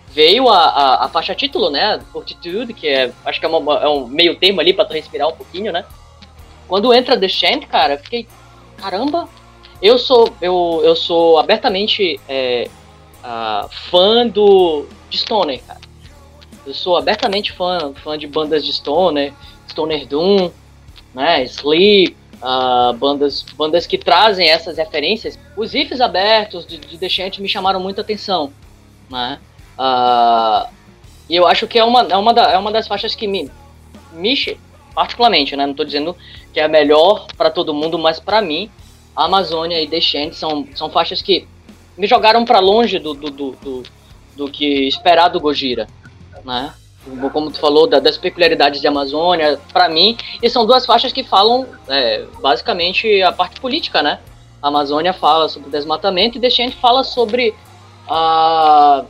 veio 0.10 0.50
a, 0.50 0.58
a, 0.58 1.06
a, 1.06 1.10
faixa 1.10 1.34
título, 1.34 1.70
né? 1.70 2.00
Fortitude, 2.12 2.74
que 2.74 2.88
é, 2.88 3.12
acho 3.26 3.40
que 3.40 3.46
é, 3.46 3.50
uma, 3.50 3.76
é 3.80 3.88
um 3.88 4.08
meio 4.08 4.36
termo 4.36 4.62
ali 4.62 4.74
pra 4.74 4.86
tu 4.86 4.94
respirar 4.94 5.28
um 5.28 5.36
pouquinho, 5.36 5.72
né? 5.72 5.86
Quando 6.68 6.94
entra 6.94 7.20
The 7.20 7.28
Chant, 7.28 7.66
cara, 7.66 7.94
eu 7.94 8.00
fiquei, 8.00 8.28
caramba, 8.78 9.28
eu 9.82 9.98
sou, 9.98 10.32
eu, 10.40 10.82
eu 10.84 10.96
sou 10.96 11.40
abertamente 11.40 12.20
é, 12.30 12.70
fã 13.90 14.28
do, 14.28 14.86
de 15.10 15.18
Stoner, 15.18 15.62
cara. 15.66 15.80
Eu 16.66 16.74
sou 16.76 16.98
abertamente 16.98 17.52
fã, 17.54 17.94
fã 18.04 18.18
de 18.18 18.28
bandas 18.28 18.64
de 18.64 18.72
Stoner, 18.72 19.34
Stoner 19.68 20.06
Doom, 20.06 20.52
né, 21.14 21.44
Sleep, 21.46 22.16
uh, 22.42 22.94
bandas, 22.94 23.44
bandas 23.56 23.86
que 23.86 23.98
trazem 23.98 24.50
essas 24.50 24.78
referências. 24.78 25.38
Os 25.56 25.74
riffs 25.74 26.02
abertos 26.02 26.66
de, 26.66 26.78
de 26.78 27.10
Chant 27.10 27.40
me 27.40 27.48
chamaram 27.48 27.80
muita 27.80 28.02
atenção, 28.02 28.52
né? 29.10 29.40
Uh, 29.78 30.70
e 31.30 31.36
eu 31.36 31.48
acho 31.48 31.68
que 31.68 31.78
é 31.78 31.84
uma, 31.84 32.02
é 32.02 32.18
uma, 32.18 32.34
da, 32.34 32.52
é 32.52 32.58
uma 32.58 32.72
das 32.72 32.88
faixas 32.88 33.14
que 33.16 33.28
me 33.28 33.50
mexe 34.12 34.58
particularmente, 34.94 35.56
né? 35.56 35.66
Não 35.66 35.72
estou 35.72 35.86
dizendo 35.86 36.16
que 36.54 36.60
é 36.60 36.68
melhor 36.68 37.28
para 37.38 37.50
todo 37.50 37.74
mundo, 37.74 37.98
mas 37.98 38.20
para 38.20 38.42
mim, 38.42 38.70
a 39.16 39.26
Amazônia 39.26 39.82
e 39.82 40.02
Chant 40.02 40.34
são, 40.34 40.68
são 40.76 40.90
faixas 40.90 41.22
que 41.22 41.48
me 41.98 42.08
jogaram 42.08 42.46
para 42.46 42.60
longe 42.60 42.98
do, 42.98 43.14
do, 43.14 43.30
do, 43.30 43.52
do, 43.52 43.84
do 44.36 44.52
que 44.52 44.88
esperar 44.88 45.30
do 45.30 45.40
Gojira, 45.40 45.88
né? 46.44 46.74
Como 47.32 47.52
tu 47.52 47.60
falou, 47.60 47.88
da, 47.88 48.00
das 48.00 48.18
peculiaridades 48.18 48.82
de 48.82 48.88
Amazônia, 48.88 49.60
para 49.72 49.90
mim, 49.90 50.18
e 50.42 50.50
são 50.50 50.66
duas 50.66 50.86
faixas 50.86 51.12
que 51.12 51.24
falam 51.24 51.66
é, 51.88 52.26
basicamente 52.42 53.22
a 53.22 53.32
parte 53.32 53.60
política, 53.60 54.02
né? 54.02 54.20
A 54.62 54.68
Amazônia 54.68 55.14
fala 55.14 55.48
sobre 55.48 55.70
desmatamento 55.70 56.38
e 56.38 56.42
Descent 56.42 56.74
fala 56.76 57.04
sobre 57.04 57.56
a. 58.08 59.06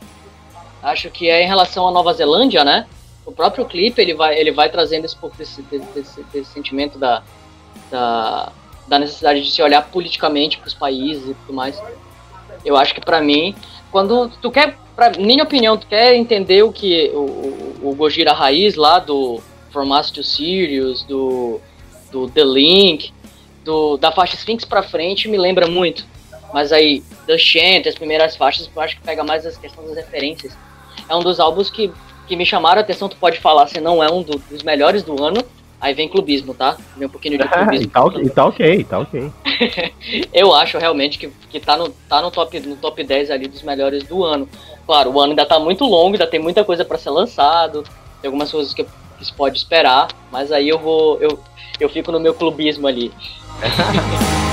Acho 0.82 1.10
que 1.10 1.28
é 1.28 1.42
em 1.42 1.46
relação 1.46 1.86
à 1.86 1.90
Nova 1.90 2.12
Zelândia, 2.14 2.64
né? 2.64 2.86
O 3.26 3.32
próprio 3.32 3.64
clipe 3.66 4.00
ele 4.00 4.14
vai, 4.14 4.38
ele 4.38 4.50
vai 4.50 4.70
trazendo 4.70 5.04
esse 5.04 6.44
sentimento 6.44 6.98
da, 6.98 7.22
da, 7.90 8.52
da 8.88 8.98
necessidade 8.98 9.42
de 9.42 9.50
se 9.50 9.60
olhar 9.62 9.82
politicamente 9.90 10.56
para 10.58 10.68
os 10.68 10.74
países 10.74 11.28
e 11.28 11.34
tudo 11.34 11.52
mais. 11.52 11.80
Eu 12.64 12.76
acho 12.76 12.94
que 12.94 13.00
para 13.00 13.20
mim, 13.20 13.54
quando 13.90 14.28
tu 14.40 14.50
quer 14.50 14.76
pra 14.94 15.10
minha 15.18 15.42
opinião, 15.42 15.76
tu 15.76 15.86
quer 15.86 16.14
entender 16.14 16.62
o 16.62 16.72
que 16.72 17.10
o, 17.14 17.18
o, 17.82 17.90
o 17.90 17.94
Gojira 17.94 18.32
raiz 18.32 18.74
lá 18.74 18.98
do 18.98 19.40
From 19.72 19.98
Us 19.98 20.10
to 20.10 20.22
Sirius, 20.22 21.02
do, 21.04 21.60
do 22.10 22.28
The 22.28 22.44
Link, 22.44 23.12
do, 23.64 23.96
da 23.96 24.12
faixa 24.12 24.36
Sphinx 24.36 24.64
pra 24.64 24.82
frente, 24.82 25.28
me 25.28 25.38
lembra 25.38 25.66
muito. 25.66 26.04
Mas 26.52 26.72
aí, 26.72 27.02
The 27.26 27.38
Chant, 27.38 27.86
as 27.86 27.94
primeiras 27.94 28.36
faixas, 28.36 28.68
eu 28.74 28.82
acho 28.82 28.96
que 28.96 29.02
pega 29.02 29.22
mais 29.22 29.46
as 29.46 29.56
questões 29.56 29.88
das 29.88 29.96
referências. 29.96 30.56
É 31.08 31.14
um 31.14 31.20
dos 31.20 31.38
álbuns 31.38 31.70
que, 31.70 31.92
que 32.26 32.36
me 32.36 32.44
chamaram 32.44 32.78
a 32.78 32.82
atenção, 32.82 33.08
tu 33.08 33.16
pode 33.16 33.38
falar 33.38 33.66
se 33.68 33.80
não 33.80 34.02
é 34.02 34.10
um 34.10 34.22
do, 34.22 34.38
dos 34.38 34.62
melhores 34.62 35.02
do 35.02 35.22
ano, 35.22 35.42
Aí 35.80 35.94
vem 35.94 36.08
clubismo, 36.08 36.52
tá? 36.52 36.76
Vem 36.96 37.06
um 37.06 37.10
pouquinho 37.10 37.38
de 37.38 37.48
clubismo. 37.48 37.86
e, 37.86 37.88
tá, 37.88 38.22
e 38.22 38.30
tá 38.30 38.44
ok, 38.44 38.84
tá 38.84 38.98
ok. 38.98 39.32
eu 40.32 40.54
acho 40.54 40.76
realmente 40.76 41.18
que, 41.18 41.28
que 41.48 41.58
tá, 41.58 41.76
no, 41.76 41.88
tá 41.88 42.20
no, 42.20 42.30
top, 42.30 42.60
no 42.60 42.76
top 42.76 43.02
10 43.02 43.30
ali 43.30 43.48
dos 43.48 43.62
melhores 43.62 44.02
do 44.04 44.22
ano. 44.22 44.48
Claro, 44.86 45.10
o 45.10 45.20
ano 45.20 45.32
ainda 45.32 45.46
tá 45.46 45.58
muito 45.58 45.84
longo, 45.84 46.14
ainda 46.14 46.26
tem 46.26 46.40
muita 46.40 46.64
coisa 46.64 46.84
para 46.84 46.98
ser 46.98 47.10
lançado, 47.10 47.82
tem 48.20 48.28
algumas 48.28 48.50
coisas 48.50 48.74
que, 48.74 48.84
que 48.84 49.24
se 49.24 49.32
pode 49.32 49.56
esperar, 49.56 50.08
mas 50.30 50.52
aí 50.52 50.68
eu 50.68 50.78
vou. 50.78 51.16
Eu, 51.18 51.38
eu 51.78 51.88
fico 51.88 52.12
no 52.12 52.20
meu 52.20 52.34
clubismo 52.34 52.86
ali. 52.86 53.10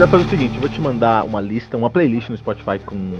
vai 0.00 0.08
fazer 0.08 0.24
o 0.24 0.30
seguinte, 0.30 0.54
eu 0.54 0.60
vou 0.60 0.68
te 0.70 0.80
mandar 0.80 1.24
uma 1.26 1.42
lista, 1.42 1.76
uma 1.76 1.90
playlist 1.90 2.30
no 2.30 2.36
Spotify 2.36 2.78
com 2.78 3.12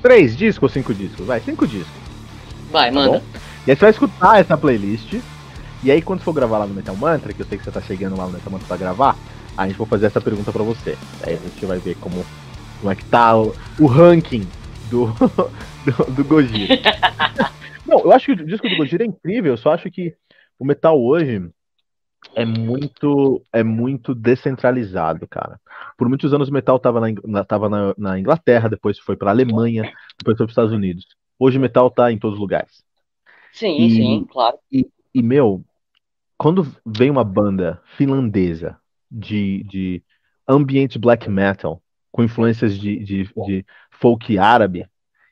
três 0.00 0.34
discos 0.34 0.62
ou 0.62 0.68
cinco 0.70 0.94
discos? 0.94 1.26
Vai, 1.26 1.40
cinco 1.40 1.66
discos. 1.66 1.92
Vai, 2.70 2.88
tá 2.88 2.94
manda. 2.94 3.18
Bom? 3.18 3.24
E 3.66 3.70
aí 3.70 3.76
você 3.76 3.80
vai 3.80 3.90
escutar 3.90 4.40
essa 4.40 4.56
playlist. 4.56 5.20
E 5.82 5.90
aí 5.90 6.00
quando 6.00 6.22
for 6.22 6.32
gravar 6.32 6.58
lá 6.58 6.66
no 6.66 6.72
Metal 6.72 6.96
Mantra, 6.96 7.34
que 7.34 7.40
eu 7.42 7.46
sei 7.46 7.58
que 7.58 7.64
você 7.64 7.70
tá 7.70 7.82
chegando 7.82 8.16
lá 8.16 8.24
no 8.24 8.32
Metal 8.32 8.50
Mantra 8.50 8.66
pra 8.66 8.76
gravar, 8.78 9.14
a 9.54 9.68
gente 9.68 9.76
vai 9.76 9.86
fazer 9.88 10.06
essa 10.06 10.22
pergunta 10.22 10.50
pra 10.50 10.62
você. 10.62 10.96
Aí 11.22 11.34
a 11.34 11.36
gente 11.36 11.66
vai 11.66 11.78
ver 11.78 11.96
como, 11.96 12.24
como 12.80 12.90
é 12.90 12.94
que 12.94 13.04
tá 13.04 13.36
o, 13.36 13.54
o 13.78 13.86
ranking 13.86 14.48
do, 14.90 15.08
do, 15.84 16.12
do 16.12 16.24
Gojira. 16.24 16.78
Não, 17.84 18.00
eu 18.00 18.12
acho 18.12 18.24
que 18.24 18.32
o 18.32 18.46
disco 18.46 18.66
do 18.70 18.76
Gojira 18.76 19.04
é 19.04 19.06
incrível, 19.06 19.52
eu 19.52 19.58
só 19.58 19.74
acho 19.74 19.90
que 19.90 20.14
o 20.58 20.64
metal 20.64 20.98
hoje 20.98 21.50
é 22.34 22.44
muito 22.44 23.42
é 23.52 23.62
muito 23.62 24.14
descentralizado, 24.14 25.26
cara. 25.26 25.60
Por 25.96 26.08
muitos 26.08 26.32
anos 26.32 26.48
o 26.48 26.52
metal 26.52 26.76
estava 26.76 27.00
na, 27.24 27.44
tava 27.44 27.68
na, 27.68 27.94
na 27.96 28.18
Inglaterra, 28.18 28.68
depois 28.68 28.98
foi 28.98 29.16
para 29.16 29.30
Alemanha, 29.30 29.82
depois 30.18 30.36
foi 30.36 30.46
para 30.46 30.46
os 30.46 30.52
Estados 30.52 30.72
Unidos. 30.72 31.06
Hoje 31.38 31.58
o 31.58 31.60
metal 31.60 31.88
está 31.88 32.12
em 32.12 32.18
todos 32.18 32.34
os 32.34 32.40
lugares. 32.40 32.84
Sim, 33.52 33.76
e, 33.76 33.90
sim, 33.90 34.26
claro. 34.30 34.58
E, 34.70 34.86
e, 35.14 35.22
meu, 35.22 35.64
quando 36.36 36.66
vem 36.86 37.10
uma 37.10 37.24
banda 37.24 37.80
finlandesa 37.96 38.78
de, 39.10 39.64
de 39.64 40.02
ambient 40.46 40.96
black 40.98 41.28
metal, 41.28 41.82
com 42.12 42.22
influências 42.22 42.78
de, 42.78 42.98
de, 43.02 43.30
de 43.46 43.66
folk 43.90 44.38
árabe, 44.38 44.86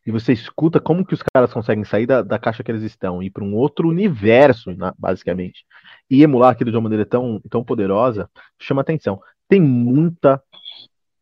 e 0.08 0.10
você 0.10 0.32
escuta 0.32 0.80
como 0.80 1.04
que 1.04 1.12
os 1.12 1.22
caras 1.22 1.52
conseguem 1.52 1.84
sair 1.84 2.06
da, 2.06 2.22
da 2.22 2.38
caixa 2.38 2.64
que 2.64 2.70
eles 2.70 2.82
estão 2.82 3.22
e 3.22 3.26
ir 3.26 3.30
para 3.30 3.44
um 3.44 3.54
outro 3.54 3.90
universo, 3.90 4.72
né, 4.72 4.90
basicamente, 4.98 5.66
e 6.08 6.22
emular 6.22 6.50
aquilo 6.50 6.70
de 6.70 6.78
uma 6.78 6.84
maneira 6.84 7.04
tão, 7.04 7.38
tão 7.50 7.62
poderosa, 7.62 8.30
chama 8.58 8.80
atenção. 8.80 9.20
Tem 9.46 9.60
muita, 9.60 10.42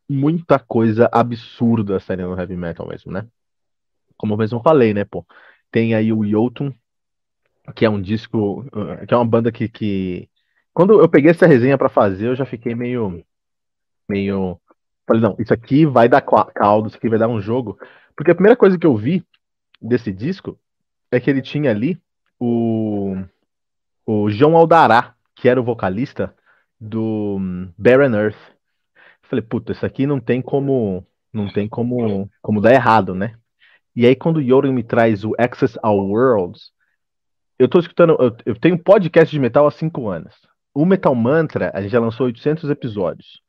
muita 0.08 0.60
coisa 0.60 1.08
absurda 1.10 1.98
saindo 1.98 2.28
no 2.28 2.38
heavy 2.38 2.56
metal 2.56 2.86
mesmo, 2.86 3.10
né? 3.10 3.26
Como 4.16 4.34
eu 4.34 4.38
mesmo 4.38 4.62
falei, 4.62 4.94
né, 4.94 5.04
pô? 5.04 5.26
Tem 5.68 5.92
aí 5.92 6.12
o 6.12 6.24
Jotun, 6.24 6.72
que 7.74 7.84
é 7.84 7.90
um 7.90 8.00
disco, 8.00 8.64
que 9.08 9.12
é 9.12 9.16
uma 9.16 9.26
banda 9.26 9.50
que, 9.50 9.68
que... 9.68 10.30
quando 10.72 11.00
eu 11.00 11.08
peguei 11.08 11.32
essa 11.32 11.44
resenha 11.44 11.76
para 11.76 11.88
fazer, 11.88 12.28
eu 12.28 12.36
já 12.36 12.46
fiquei 12.46 12.72
meio 12.72 13.20
meio 14.08 14.60
falei, 15.06 15.22
não, 15.22 15.36
isso 15.38 15.54
aqui 15.54 15.86
vai 15.86 16.08
dar 16.08 16.20
caldo, 16.20 16.88
isso 16.88 16.96
aqui 16.96 17.08
vai 17.08 17.18
dar 17.18 17.28
um 17.28 17.40
jogo, 17.40 17.78
porque 18.16 18.30
a 18.30 18.34
primeira 18.34 18.56
coisa 18.56 18.78
que 18.78 18.86
eu 18.86 18.96
vi 18.96 19.24
desse 19.80 20.12
disco 20.12 20.58
é 21.10 21.20
que 21.20 21.30
ele 21.30 21.42
tinha 21.42 21.70
ali 21.70 22.00
o 22.38 23.16
o 24.08 24.30
João 24.30 24.56
Aldará, 24.56 25.14
que 25.34 25.48
era 25.48 25.60
o 25.60 25.64
vocalista 25.64 26.32
do 26.80 27.38
Barren 27.76 28.14
Earth. 28.14 28.38
falei, 29.22 29.42
puta, 29.42 29.72
isso 29.72 29.84
aqui 29.84 30.06
não 30.06 30.20
tem 30.20 30.40
como 30.40 31.04
não 31.32 31.52
tem 31.52 31.68
como 31.68 32.30
como 32.40 32.60
dar 32.60 32.72
errado, 32.72 33.14
né? 33.14 33.36
E 33.94 34.06
aí 34.06 34.14
quando 34.14 34.36
o 34.36 34.42
Yorin 34.42 34.72
me 34.72 34.82
traz 34.82 35.24
o 35.24 35.34
Access 35.38 35.78
All 35.82 36.06
Worlds, 36.06 36.70
eu 37.58 37.68
tô 37.68 37.78
escutando, 37.78 38.16
eu, 38.20 38.36
eu 38.44 38.54
tenho 38.54 38.78
podcast 38.78 39.30
de 39.30 39.40
metal 39.40 39.66
há 39.66 39.70
cinco 39.70 40.08
anos. 40.08 40.34
O 40.74 40.84
Metal 40.84 41.14
Mantra, 41.14 41.70
a 41.74 41.80
gente 41.80 41.92
já 41.92 42.00
lançou 42.00 42.26
800 42.26 42.68
episódios. 42.68 43.40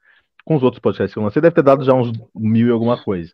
Com 0.47 0.55
os 0.55 0.63
outros 0.63 0.79
podcasts 0.79 1.13
que 1.13 1.19
eu 1.19 1.23
lancei, 1.23 1.41
deve 1.41 1.55
ter 1.55 1.63
dado 1.63 1.83
já 1.83 1.93
uns 1.93 2.12
mil 2.33 2.67
e 2.67 2.71
alguma 2.71 3.03
coisa. 3.03 3.33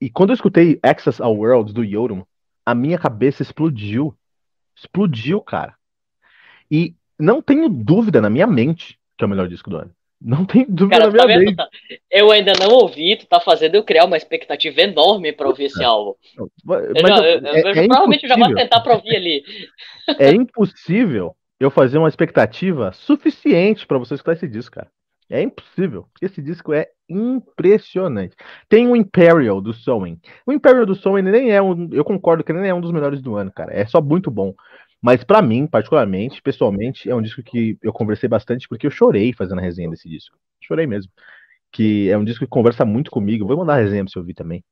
E 0.00 0.08
quando 0.08 0.30
eu 0.30 0.34
escutei 0.34 0.78
Access 0.82 1.22
All 1.22 1.36
Worlds 1.36 1.74
do 1.74 1.84
Yorum, 1.84 2.24
a 2.64 2.74
minha 2.74 2.98
cabeça 2.98 3.42
explodiu. 3.42 4.14
Explodiu, 4.74 5.42
cara. 5.42 5.74
E 6.70 6.94
não 7.18 7.42
tenho 7.42 7.68
dúvida 7.68 8.20
na 8.20 8.30
minha 8.30 8.46
mente 8.46 8.98
que 9.16 9.24
é 9.24 9.26
o 9.26 9.30
melhor 9.30 9.46
disco 9.46 9.70
do 9.70 9.76
ano. 9.76 9.90
Não 10.20 10.46
tem 10.46 10.64
dúvida 10.66 10.98
Cara, 10.98 11.10
na 11.10 11.12
minha 11.12 11.22
tá 11.22 11.44
mente. 11.44 11.56
Tá, 11.56 11.68
eu 12.10 12.30
ainda 12.30 12.54
não 12.58 12.70
ouvi, 12.70 13.16
tu 13.16 13.26
tá 13.26 13.38
fazendo 13.38 13.74
eu 13.74 13.84
criar 13.84 14.06
uma 14.06 14.16
expectativa 14.16 14.80
enorme 14.80 15.32
pra 15.32 15.48
ouvir 15.48 15.64
esse 15.64 15.84
álbum. 15.84 16.14
Mas, 16.64 16.82
eu 16.82 16.94
é, 16.96 17.62
eu, 17.62 17.68
é 17.68 17.86
provavelmente 17.86 18.26
já 18.26 18.36
vou 18.36 18.54
tentar 18.54 18.80
pra 18.80 18.94
ouvir 18.94 19.16
ali. 19.16 19.44
É 20.18 20.30
impossível 20.30 21.36
eu 21.60 21.70
fazer 21.70 21.98
uma 21.98 22.08
expectativa 22.08 22.90
suficiente 22.92 23.86
para 23.86 23.98
você 23.98 24.14
escutar 24.14 24.32
esse 24.32 24.48
disco, 24.48 24.76
cara. 24.76 24.90
É 25.28 25.42
impossível. 25.42 26.06
Esse 26.20 26.42
disco 26.42 26.72
é 26.72 26.88
impressionante. 27.08 28.36
Tem 28.68 28.88
o 28.88 28.96
Imperial 28.96 29.60
do 29.60 29.72
Soen. 29.72 30.20
O 30.46 30.52
Imperial 30.52 30.86
do 30.86 30.94
Soen 30.94 31.22
nem 31.22 31.50
é 31.50 31.62
um. 31.62 31.88
Eu 31.92 32.04
concordo 32.04 32.44
que 32.44 32.52
ele 32.52 32.60
nem 32.60 32.70
é 32.70 32.74
um 32.74 32.80
dos 32.80 32.92
melhores 32.92 33.22
do 33.22 33.36
ano, 33.36 33.50
cara. 33.52 33.72
É 33.72 33.86
só 33.86 34.00
muito 34.00 34.30
bom. 34.30 34.54
Mas 35.02 35.22
para 35.22 35.42
mim, 35.42 35.66
particularmente, 35.66 36.40
pessoalmente, 36.40 37.10
é 37.10 37.14
um 37.14 37.20
disco 37.20 37.42
que 37.42 37.78
eu 37.82 37.92
conversei 37.92 38.28
bastante 38.28 38.68
porque 38.68 38.86
eu 38.86 38.90
chorei 38.90 39.32
fazendo 39.32 39.58
a 39.58 39.62
resenha 39.62 39.90
desse 39.90 40.08
disco. 40.08 40.36
Chorei 40.62 40.86
mesmo. 40.86 41.12
Que 41.72 42.08
é 42.10 42.16
um 42.16 42.24
disco 42.24 42.44
que 42.44 42.50
conversa 42.50 42.84
muito 42.84 43.10
comigo. 43.10 43.46
Vou 43.46 43.56
mandar 43.56 43.74
a 43.74 43.82
resenha 43.82 44.04
pra 44.04 44.12
você 44.12 44.18
ouvir 44.18 44.34
também. 44.34 44.64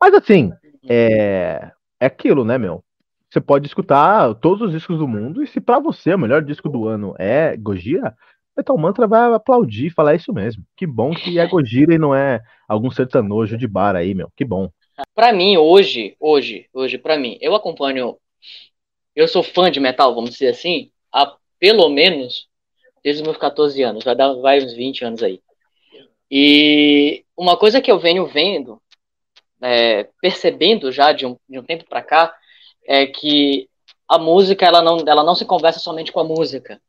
Mas 0.00 0.12
assim, 0.14 0.52
é, 0.88 1.70
é 2.00 2.06
aquilo, 2.06 2.44
né, 2.44 2.58
meu? 2.58 2.84
Você 3.30 3.40
pode 3.40 3.66
escutar 3.66 4.34
todos 4.36 4.62
os 4.62 4.72
discos 4.72 4.98
do 4.98 5.06
mundo 5.06 5.42
e 5.42 5.46
se 5.46 5.60
para 5.60 5.78
você 5.78 6.14
o 6.14 6.18
melhor 6.18 6.42
disco 6.42 6.68
do 6.68 6.88
ano 6.88 7.14
é 7.18 7.56
Gojira, 7.56 8.16
Metal 8.58 8.76
Mantra 8.76 9.06
vai 9.06 9.32
aplaudir, 9.32 9.90
falar 9.90 10.16
isso 10.16 10.32
mesmo. 10.32 10.64
Que 10.76 10.84
bom 10.84 11.12
que 11.14 11.38
é 11.38 11.46
Gojira 11.46 11.94
e 11.94 11.98
não 11.98 12.12
é 12.12 12.40
algum 12.66 12.90
sertanojo 12.90 13.56
de 13.56 13.68
bar 13.68 13.94
aí, 13.94 14.14
meu. 14.14 14.32
Que 14.36 14.44
bom. 14.44 14.68
Para 15.14 15.32
mim, 15.32 15.56
hoje, 15.56 16.16
hoje, 16.18 16.66
hoje, 16.74 16.98
para 16.98 17.16
mim, 17.16 17.38
eu 17.40 17.54
acompanho 17.54 18.16
eu 19.14 19.28
sou 19.28 19.44
fã 19.44 19.70
de 19.70 19.78
metal, 19.78 20.14
vamos 20.14 20.30
dizer 20.30 20.48
assim, 20.48 20.90
há 21.12 21.36
pelo 21.58 21.88
menos 21.88 22.48
desde 23.02 23.22
os 23.22 23.26
meus 23.26 23.36
14 23.36 23.80
anos, 23.82 24.04
vai 24.04 24.14
dar 24.14 24.32
vai 24.34 24.62
uns 24.62 24.74
20 24.74 25.04
anos 25.04 25.22
aí. 25.22 25.40
E 26.30 27.24
uma 27.36 27.56
coisa 27.56 27.80
que 27.80 27.90
eu 27.90 27.98
venho 27.98 28.26
vendo, 28.26 28.82
é, 29.60 30.08
percebendo 30.20 30.90
já 30.90 31.12
de 31.12 31.26
um, 31.26 31.36
de 31.48 31.58
um 31.58 31.62
tempo 31.62 31.84
para 31.88 32.02
cá, 32.02 32.34
é 32.86 33.06
que 33.06 33.68
a 34.08 34.18
música 34.18 34.66
ela 34.66 34.82
não, 34.82 34.98
ela 35.06 35.22
não 35.22 35.34
se 35.34 35.44
conversa 35.44 35.78
somente 35.78 36.12
com 36.12 36.20
a 36.20 36.24
música. 36.24 36.80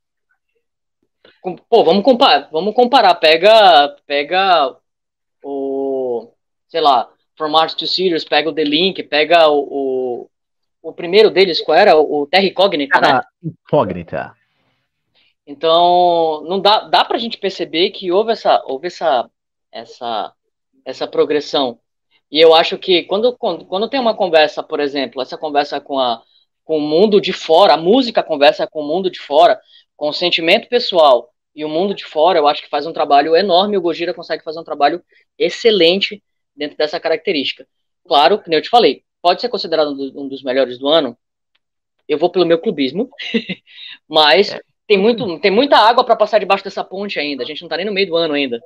Pô, 1.70 1.84
vamos 1.84 2.04
comparar, 2.04 2.50
vamos 2.52 2.74
comparar. 2.74 3.16
Pega, 3.16 3.96
pega 4.06 4.76
o, 5.44 6.32
sei 6.68 6.82
lá, 6.82 7.10
From 7.38 7.50
Mars 7.50 7.74
to 7.74 7.88
Sirius, 7.88 8.24
pega 8.24 8.50
o 8.50 8.54
The 8.54 8.64
Link, 8.64 9.04
pega 9.04 9.48
o, 9.50 9.60
o 9.60 10.30
o 10.82 10.94
primeiro 10.94 11.30
deles, 11.30 11.62
qual 11.62 11.78
era? 11.78 11.98
O 11.98 12.28
Terra 12.28 12.46
Incógnita, 12.46 13.00
né? 13.02 13.22
Incógnita. 13.44 14.34
Então, 15.46 16.44
não 16.48 16.60
dá, 16.60 16.82
dá 16.82 17.04
pra 17.04 17.18
gente 17.18 17.38
perceber 17.38 17.90
que 17.90 18.12
houve 18.12 18.32
essa, 18.32 18.64
houve 18.66 18.88
essa, 18.88 19.30
essa, 19.72 20.34
essa 20.86 21.08
progressão. 21.08 21.80
E 22.32 22.40
eu 22.40 22.54
acho 22.54 22.78
que 22.78 23.04
quando, 23.04 23.36
quando, 23.38 23.66
quando 23.66 23.90
tem 23.90 24.00
uma 24.00 24.14
conversa, 24.14 24.62
por 24.62 24.80
exemplo, 24.80 25.22
essa 25.22 25.38
conversa 25.38 25.82
com, 25.82 26.00
a, 26.00 26.22
com 26.64 26.78
o 26.78 26.82
mundo 26.82 27.20
de 27.20 27.34
fora, 27.34 27.74
a 27.74 27.78
música 27.78 28.22
conversa 28.22 28.68
com 28.68 28.82
o 28.82 28.88
mundo 28.88 29.10
de 29.10 29.20
fora, 29.20 29.60
com 30.00 30.08
o 30.08 30.14
sentimento 30.14 30.70
pessoal 30.70 31.30
e 31.54 31.66
o 31.66 31.70
mundo 31.70 31.94
de 31.94 32.06
fora, 32.06 32.40
eu 32.40 32.48
acho 32.48 32.64
que 32.64 32.70
faz 32.70 32.88
um 32.88 32.94
trabalho 32.94 33.36
enorme. 33.36 33.76
O 33.76 33.82
Gojira 33.82 34.14
consegue 34.14 34.42
fazer 34.42 34.58
um 34.58 34.64
trabalho 34.64 35.04
excelente 35.38 36.24
dentro 36.56 36.78
dessa 36.78 37.02
característica. 37.02 37.68
Claro, 38.08 38.40
como 38.40 38.56
eu 38.56 38.62
te 38.62 38.70
falei, 38.70 39.04
pode 39.22 39.42
ser 39.42 39.50
considerado 39.50 39.92
um 40.16 40.30
dos 40.30 40.42
melhores 40.42 40.80
do 40.80 40.88
ano. 40.88 41.18
Eu 42.08 42.18
vou 42.18 42.30
pelo 42.30 42.46
meu 42.46 42.58
clubismo, 42.58 43.10
mas 44.08 44.54
é. 44.54 44.62
tem, 44.88 44.98
muito, 44.98 45.38
tem 45.42 45.52
muita 45.52 45.78
água 45.78 46.06
para 46.06 46.16
passar 46.16 46.40
debaixo 46.40 46.64
dessa 46.64 46.84
ponte 46.84 47.20
ainda. 47.20 47.44
A 47.44 47.46
gente 47.46 47.62
não 47.62 47.68
tá 47.68 47.76
nem 47.76 47.86
no 47.86 47.92
meio 47.92 48.08
do 48.08 48.16
ano 48.16 48.34
ainda. 48.34 48.58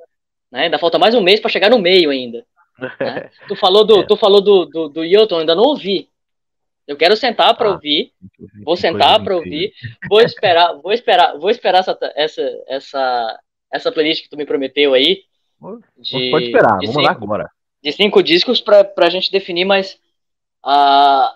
Né? 0.52 0.66
Ainda 0.66 0.78
falta 0.78 1.00
mais 1.00 1.16
um 1.16 1.20
mês 1.20 1.40
para 1.40 1.50
chegar 1.50 1.68
no 1.68 1.80
meio 1.80 2.10
ainda. 2.10 2.46
Né? 2.78 3.28
tu 3.48 3.56
falou 3.56 3.84
do, 3.84 4.02
é. 4.02 4.06
tu 4.06 4.16
falou 4.16 4.40
do, 4.40 4.66
do, 4.66 4.88
do 4.88 5.04
Hilton, 5.04 5.40
ainda 5.40 5.56
não 5.56 5.64
ouvi. 5.64 6.08
Eu 6.86 6.96
quero 6.96 7.16
sentar 7.16 7.56
para 7.56 7.68
ah, 7.68 7.72
ouvir. 7.72 8.12
Vou 8.64 8.76
sentar 8.76 9.22
para 9.22 9.36
ouvir. 9.36 9.72
Vou 10.08 10.20
esperar, 10.20 10.74
vou 10.74 10.92
esperar, 10.92 11.38
vou 11.38 11.50
esperar 11.50 11.78
essa, 11.78 11.98
essa, 12.14 12.64
essa, 12.66 13.40
essa 13.72 13.92
playlist 13.92 14.22
que 14.22 14.30
tu 14.30 14.36
me 14.36 14.44
prometeu 14.44 14.92
aí. 14.94 15.22
De, 15.96 16.30
Pode 16.30 16.46
esperar, 16.46 16.76
vamos 16.76 16.88
cinco, 16.88 17.00
lá 17.00 17.10
agora. 17.10 17.50
De 17.82 17.92
cinco 17.92 18.22
discos 18.22 18.60
para 18.60 18.92
a 18.98 19.10
gente 19.10 19.30
definir, 19.30 19.64
mas 19.64 19.98
Uh, 20.64 21.28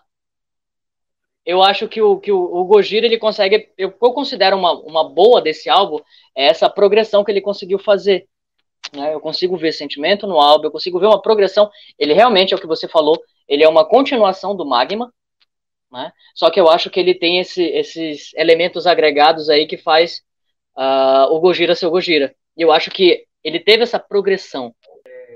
eu 1.44 1.62
acho 1.62 1.86
que 1.86 2.00
o, 2.00 2.18
que 2.18 2.32
o, 2.32 2.38
o 2.38 2.64
Gojira 2.64 3.06
ele 3.06 3.18
consegue. 3.18 3.70
Eu, 3.76 3.94
eu 4.00 4.12
considero 4.12 4.56
uma, 4.56 4.72
uma 4.72 5.08
boa 5.08 5.40
desse 5.40 5.68
álbum 5.68 5.98
é 6.34 6.46
essa 6.46 6.68
progressão 6.70 7.22
que 7.22 7.30
ele 7.30 7.40
conseguiu 7.40 7.78
fazer. 7.78 8.26
Né? 8.92 9.12
Eu 9.12 9.20
consigo 9.20 9.56
ver 9.56 9.72
sentimento 9.72 10.26
no 10.26 10.40
álbum, 10.40 10.64
eu 10.64 10.70
consigo 10.70 10.98
ver 10.98 11.06
uma 11.06 11.20
progressão. 11.20 11.70
Ele 11.98 12.14
realmente 12.14 12.54
é 12.54 12.56
o 12.56 12.60
que 12.60 12.66
você 12.66 12.88
falou, 12.88 13.20
ele 13.46 13.62
é 13.62 13.68
uma 13.68 13.84
continuação 13.84 14.56
do 14.56 14.64
Magma. 14.64 15.12
Né? 15.90 16.12
Só 16.34 16.50
que 16.50 16.60
eu 16.60 16.68
acho 16.68 16.90
que 16.90 17.00
ele 17.00 17.14
tem 17.14 17.38
esse, 17.38 17.62
esses 17.62 18.32
elementos 18.34 18.86
agregados 18.86 19.48
aí 19.48 19.66
que 19.66 19.76
faz 19.76 20.22
uh, 20.76 21.32
o 21.32 21.40
Gojira 21.40 21.74
ser 21.74 21.86
o 21.86 21.90
Gojira. 21.90 22.34
E 22.56 22.62
eu 22.62 22.72
acho 22.72 22.90
que 22.90 23.24
ele 23.42 23.60
teve 23.60 23.82
essa 23.82 23.98
progressão. 23.98 24.74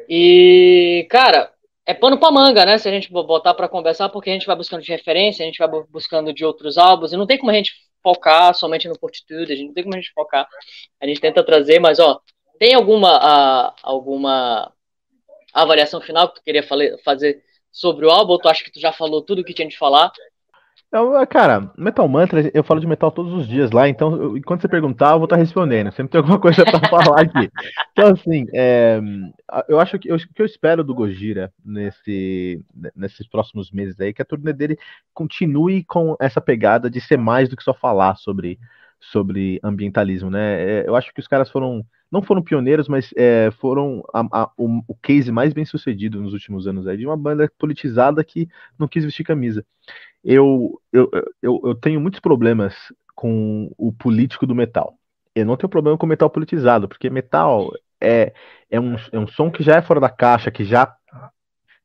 E, 0.09 1.07
cara, 1.11 1.53
é 1.87 1.95
pano 1.95 2.19
pra 2.19 2.31
manga, 2.31 2.65
né? 2.65 2.79
Se 2.79 2.89
a 2.89 2.93
gente 2.93 3.11
botar 3.11 3.55
para 3.55 3.69
conversar, 3.69 4.09
porque 4.09 4.31
a 4.31 4.33
gente 4.33 4.47
vai 4.47 4.57
buscando 4.57 4.83
de 4.83 4.91
referência, 4.91 5.43
a 5.43 5.47
gente 5.47 5.59
vai 5.59 5.69
buscando 5.89 6.33
de 6.33 6.45
outros 6.45 6.77
álbuns, 6.79 7.13
e 7.13 7.17
não 7.17 7.27
tem 7.27 7.39
como 7.39 7.51
a 7.51 7.55
gente 7.55 7.73
focar 8.03 8.55
somente 8.55 8.89
no 8.89 8.99
Fortitude, 8.99 9.53
a 9.53 9.57
gente 9.57 9.69
não 9.69 9.75
tem 9.75 9.85
como 9.85 9.95
a 9.95 9.99
gente 9.99 10.13
focar. 10.13 10.47
A 11.01 11.07
gente 11.07 11.21
tenta 11.21 11.45
trazer, 11.45 11.81
mas 11.81 11.99
ó, 11.99 12.21
tem 12.59 12.75
alguma 12.75 13.17
a, 13.17 13.75
alguma 13.83 14.73
avaliação 15.53 16.01
final 16.01 16.29
que 16.29 16.37
tu 16.37 16.45
queria 16.45 16.65
fazer 17.05 17.43
sobre 17.71 18.07
o 18.07 18.11
álbum? 18.11 18.33
Ou 18.33 18.39
tu 18.39 18.49
acha 18.49 18.65
que 18.65 18.71
tu 18.73 18.81
já 18.81 18.93
falou 18.93 19.23
tudo 19.23 19.45
que 19.45 19.55
tinha 19.55 19.69
de 19.69 19.79
falar? 19.79 20.13
Eu, 20.93 21.17
é, 21.17 21.25
cara, 21.25 21.73
Metal 21.79 22.07
Mantra, 22.07 22.51
eu 22.53 22.63
falo 22.63 22.79
de 22.79 22.87
metal 22.87 23.11
todos 23.11 23.33
os 23.33 23.49
dias 23.49 23.71
lá, 23.71 23.89
então 23.89 24.15
eu, 24.15 24.43
quando 24.43 24.61
você 24.61 24.69
perguntar, 24.69 25.13
eu 25.13 25.19
vou 25.19 25.25
estar 25.25 25.37
respondendo. 25.37 25.91
Sempre 25.91 26.13
tem 26.13 26.19
alguma 26.19 26.39
coisa 26.39 26.65
para 26.67 26.87
falar 26.87 27.23
aqui. 27.23 27.51
Então, 27.93 28.09
assim, 28.09 28.47
é, 28.53 29.01
eu 29.69 29.81
acho 29.81 29.99
que 29.99 30.13
o 30.13 30.19
que 30.19 30.43
eu 30.43 30.45
espero 30.45 30.85
do 30.85 30.95
Gojira 30.95 31.51
nesse, 31.65 32.63
nesses 32.95 33.27
próximos 33.27 33.71
meses 33.71 33.99
aí, 33.99 34.13
que 34.13 34.21
a 34.21 34.25
turnê 34.25 34.53
dele 34.53 34.79
continue 35.15 35.83
com 35.83 36.15
essa 36.21 36.43
pegada 36.43 36.91
de 36.91 37.01
ser 37.01 37.17
mais 37.17 37.49
do 37.49 37.57
que 37.57 37.65
só 37.65 37.73
falar 37.73 38.17
sobre, 38.17 38.59
sobre 39.01 39.59
ambientalismo, 39.65 40.29
né? 40.29 40.61
É, 40.61 40.85
eu 40.87 40.95
acho 40.95 41.11
que 41.15 41.21
os 41.21 41.27
caras 41.27 41.51
foram 41.51 41.83
não 42.13 42.23
foram 42.23 42.43
pioneiros, 42.43 42.89
mas 42.89 43.11
é, 43.17 43.51
foram 43.53 44.05
a, 44.13 44.43
a, 44.43 44.51
o, 44.59 44.83
o, 44.87 44.95
case 44.95 45.33
mais 45.33 45.55
bem 45.55 45.65
sucedido 45.65 46.21
nos 46.21 46.35
últimos 46.35 46.67
anos 46.67 46.87
aí, 46.87 46.99
de 46.99 47.07
uma 47.07 47.17
banda 47.17 47.51
politizada 47.59 48.23
que 48.23 48.47
não 48.79 48.87
quis 48.87 49.03
vestir 49.03 49.25
camisa. 49.25 49.65
Eu, 50.23 50.79
eu, 50.93 51.11
eu, 51.41 51.61
eu 51.65 51.75
tenho 51.75 51.99
muitos 51.99 52.21
problemas 52.21 52.75
com 53.15 53.73
o 53.79 53.91
político 53.93 54.47
do 54.47 54.55
metal. 54.55 54.99
Eu 55.35 55.47
não 55.47 55.57
tenho 55.57 55.71
problema 55.71 55.97
com 55.97 56.07
metal 56.07 56.29
politizado, 56.29 56.87
porque 56.87 57.09
metal 57.09 57.73
é, 57.99 58.35
é, 58.71 58.79
um, 58.79 58.97
é 59.11 59.19
um 59.19 59.27
som 59.27 59.51
que 59.51 59.63
já 59.63 59.77
é 59.77 59.83
fora 59.83 59.99
da 59.99 60.11
caixa, 60.11 60.51
que 60.51 60.65
já 60.65 60.95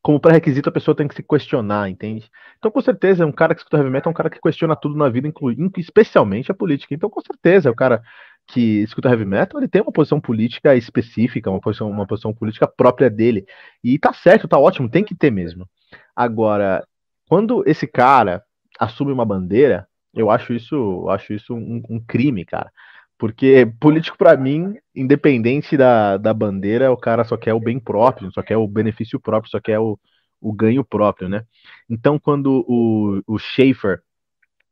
como 0.02 0.20
pré-requisito 0.22 0.70
a 0.70 0.72
pessoa 0.72 0.96
tem 0.96 1.06
que 1.06 1.16
se 1.16 1.24
questionar, 1.24 1.90
entende? 1.90 2.30
Então, 2.58 2.72
com 2.72 2.80
certeza, 2.80 3.26
um 3.26 3.32
cara 3.32 3.54
que 3.54 3.60
escuta 3.60 3.78
heavy 3.78 3.90
metal 3.90 4.10
é 4.10 4.14
um 4.14 4.16
cara 4.16 4.30
que 4.30 4.40
questiona 4.40 4.74
tudo 4.74 4.96
na 4.96 5.10
vida, 5.10 5.28
incluindo 5.28 5.70
especialmente 5.78 6.50
a 6.50 6.56
política. 6.56 6.94
Então, 6.94 7.10
com 7.10 7.20
certeza, 7.20 7.70
o 7.70 7.76
cara 7.76 8.02
que 8.48 8.82
escuta 8.84 9.10
heavy 9.10 9.26
metal, 9.26 9.60
ele 9.60 9.68
tem 9.68 9.82
uma 9.82 9.92
posição 9.92 10.20
política 10.22 10.76
específica, 10.76 11.52
uma 11.52 11.60
posição, 11.60 11.90
uma 11.90 12.08
posição 12.08 12.34
política 12.34 12.68
própria 12.68 13.10
dele. 13.10 13.46
E 13.84 14.00
tá 14.00 14.14
certo, 14.14 14.48
tá 14.48 14.58
ótimo, 14.58 14.90
tem 14.90 15.04
que 15.04 15.14
ter 15.14 15.32
mesmo. 15.32 15.68
Agora, 16.16 16.88
quando 17.28 17.64
esse 17.68 17.86
cara 17.86 18.44
assume 18.80 19.12
uma 19.12 19.26
bandeira, 19.26 19.88
eu 20.14 20.32
acho 20.32 20.54
isso, 20.54 20.76
eu 20.76 21.10
acho 21.10 21.34
isso 21.34 21.54
um, 21.54 21.82
um 21.90 22.00
crime, 22.00 22.46
cara. 22.46 22.72
Porque 23.18 23.72
político, 23.80 24.18
para 24.18 24.38
mim, 24.38 24.76
independente 24.96 25.76
da, 25.76 26.18
da 26.18 26.34
bandeira, 26.34 26.92
o 26.92 26.98
cara 26.98 27.24
só 27.24 27.36
quer 27.36 27.54
o 27.54 27.60
bem 27.60 27.80
próprio, 27.80 28.32
só 28.32 28.42
quer 28.42 28.58
o 28.58 28.68
benefício 28.68 29.20
próprio, 29.20 29.52
só 29.52 29.60
quer 29.60 29.80
o, 29.80 30.00
o 30.40 30.54
ganho 30.54 30.84
próprio, 30.86 31.28
né? 31.28 31.44
Então, 31.90 32.20
quando 32.20 32.64
o, 32.68 33.22
o 33.28 33.38
Schaefer 33.40 34.02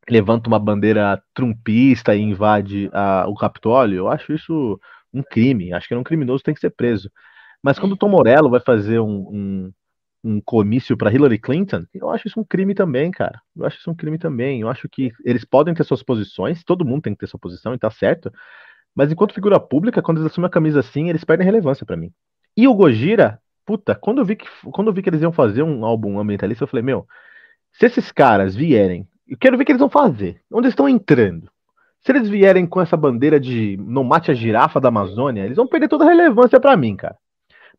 levanta 0.08 0.48
uma 0.48 0.58
bandeira 0.58 1.22
trumpista 1.34 2.14
e 2.14 2.20
invade 2.20 2.88
a, 2.92 3.26
o 3.28 3.34
Capitólio, 3.34 3.98
eu 3.98 4.08
acho 4.08 4.32
isso 4.32 4.80
um 5.12 5.22
crime. 5.22 5.72
Acho 5.72 5.88
que 5.88 5.94
um 5.94 6.04
criminoso 6.04 6.42
tem 6.42 6.54
que 6.54 6.60
ser 6.60 6.70
preso. 6.70 7.10
Mas 7.62 7.78
quando 7.78 7.92
o 7.92 7.96
Tom 7.96 8.08
Morello 8.08 8.50
vai 8.50 8.60
fazer 8.60 9.00
um, 9.00 9.28
um, 9.30 9.72
um 10.22 10.40
comício 10.40 10.96
para 10.96 11.12
Hillary 11.12 11.38
Clinton, 11.38 11.84
eu 11.94 12.10
acho 12.10 12.28
isso 12.28 12.38
um 12.38 12.44
crime 12.44 12.74
também, 12.74 13.10
cara. 13.10 13.40
Eu 13.56 13.64
acho 13.66 13.78
isso 13.78 13.90
um 13.90 13.94
crime 13.94 14.18
também. 14.18 14.60
Eu 14.60 14.68
acho 14.68 14.88
que 14.88 15.12
eles 15.24 15.44
podem 15.44 15.74
ter 15.74 15.84
suas 15.84 16.02
posições, 16.02 16.62
todo 16.62 16.84
mundo 16.84 17.02
tem 17.02 17.14
que 17.14 17.20
ter 17.20 17.26
sua 17.26 17.40
posição 17.40 17.74
e 17.74 17.78
tá 17.78 17.90
certo. 17.90 18.32
Mas 18.94 19.10
enquanto 19.10 19.34
figura 19.34 19.58
pública, 19.58 20.02
quando 20.02 20.18
eles 20.18 20.30
assumem 20.30 20.46
a 20.46 20.50
camisa 20.50 20.80
assim, 20.80 21.08
eles 21.08 21.24
perdem 21.24 21.44
relevância 21.44 21.84
para 21.84 21.96
mim. 21.96 22.12
E 22.56 22.66
o 22.66 22.74
Gojira, 22.74 23.40
puta, 23.64 23.94
quando 23.94 24.18
eu 24.18 24.24
vi 24.24 24.36
que 24.36 24.46
quando 24.72 24.88
eu 24.88 24.94
vi 24.94 25.02
que 25.02 25.10
eles 25.10 25.20
iam 25.20 25.32
fazer 25.32 25.62
um 25.62 25.84
álbum 25.84 26.18
ambientalista, 26.18 26.64
eu 26.64 26.68
falei, 26.68 26.82
meu, 26.82 27.06
se 27.72 27.86
esses 27.86 28.10
caras 28.10 28.54
vierem 28.54 29.06
eu 29.28 29.36
quero 29.36 29.56
ver 29.56 29.62
o 29.62 29.66
que 29.66 29.72
eles 29.72 29.80
vão 29.80 29.90
fazer. 29.90 30.40
Onde 30.50 30.68
estão 30.68 30.88
entrando. 30.88 31.50
Se 32.00 32.12
eles 32.12 32.28
vierem 32.28 32.66
com 32.66 32.80
essa 32.80 32.96
bandeira 32.96 33.40
de 33.40 33.76
não 33.78 34.04
mate 34.04 34.30
a 34.30 34.34
girafa 34.34 34.80
da 34.80 34.88
Amazônia, 34.88 35.44
eles 35.44 35.56
vão 35.56 35.66
perder 35.66 35.88
toda 35.88 36.04
a 36.04 36.08
relevância 36.08 36.60
para 36.60 36.76
mim, 36.76 36.94
cara. 36.94 37.16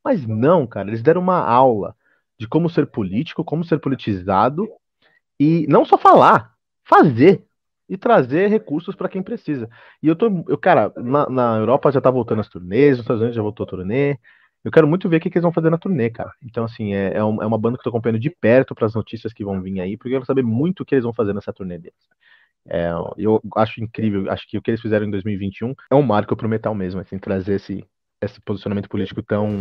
Mas 0.04 0.26
não, 0.26 0.68
cara, 0.68 0.90
eles 0.90 1.02
deram 1.02 1.22
uma 1.22 1.40
aula 1.40 1.96
de 2.38 2.48
como 2.48 2.70
ser 2.70 2.88
político, 2.88 3.44
como 3.44 3.64
ser 3.64 3.80
politizado 3.80 4.68
e 5.40 5.66
não 5.68 5.86
só 5.86 5.98
falar, 5.98 6.54
fazer 6.84 7.44
e 7.90 7.98
trazer 7.98 8.48
recursos 8.48 8.96
para 8.96 9.10
quem 9.10 9.24
precisa. 9.24 9.70
E 10.04 10.08
eu 10.08 10.16
tô, 10.16 10.44
eu, 10.48 10.58
cara, 10.58 10.92
na, 10.98 11.30
na, 11.30 11.58
Europa 11.58 11.92
já 11.92 12.02
tá 12.02 12.12
voltando 12.12 12.42
as 12.42 12.50
turnês, 12.50 12.92
nos 12.92 13.00
Estados 13.02 13.22
Unidos 13.22 13.36
já 13.36 13.42
voltou 13.42 13.66
a 13.66 13.70
turnê, 13.70 14.18
eu 14.68 14.72
quero 14.72 14.86
muito 14.86 15.08
ver 15.08 15.16
o 15.16 15.20
que, 15.22 15.30
eles 15.30 15.44
vão 15.44 15.54
fazer 15.54 15.70
na 15.70 15.78
turnê, 15.78 16.10
cara. 16.10 16.34
Então, 16.44 16.66
assim, 16.66 16.94
é, 16.94 17.14
é, 17.14 17.20
é 17.20 17.24
uma 17.24 17.58
banda 17.58 17.78
que 17.78 17.80
eu 17.80 17.84
tô 17.86 17.90
acompanhando 17.90 18.20
de 18.20 18.30
perto 18.30 18.76
para 18.76 18.86
as 18.86 18.94
notícias 18.94 19.32
que 19.32 19.46
vão 19.46 19.62
vir 19.62 19.80
aí, 19.80 19.96
porque 19.96 20.10
eu 20.10 20.16
quero 20.16 20.26
saber 20.26 20.44
muito 20.44 20.82
o 20.82 20.86
que 20.86 20.94
eles 20.94 21.06
vão 21.06 21.14
fazer 21.14 21.34
nessa 21.34 21.54
turnê 21.54 21.78
deles. 21.78 21.98
É, 22.68 22.90
eu 23.18 23.42
acho 23.56 23.82
incrível, 23.82 24.30
acho 24.30 24.46
que 24.46 24.58
o 24.58 24.62
que 24.62 24.72
eles 24.72 24.82
fizeram 24.82 25.06
em 25.06 25.12
2021 25.12 25.74
é 25.90 25.96
um 25.96 26.02
marco 26.02 26.36
pro 26.36 26.50
metal 26.50 26.76
mesmo, 26.76 27.00
assim, 27.00 27.18
trazer 27.18 27.56
esse, 27.56 27.82
esse 28.22 28.42
posicionamento 28.42 28.90
político 28.90 29.24
tão 29.24 29.58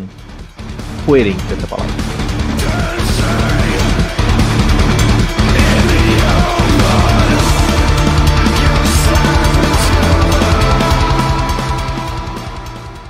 coerente, 1.06 1.38
essa 1.52 1.68
palavra. 1.68 1.92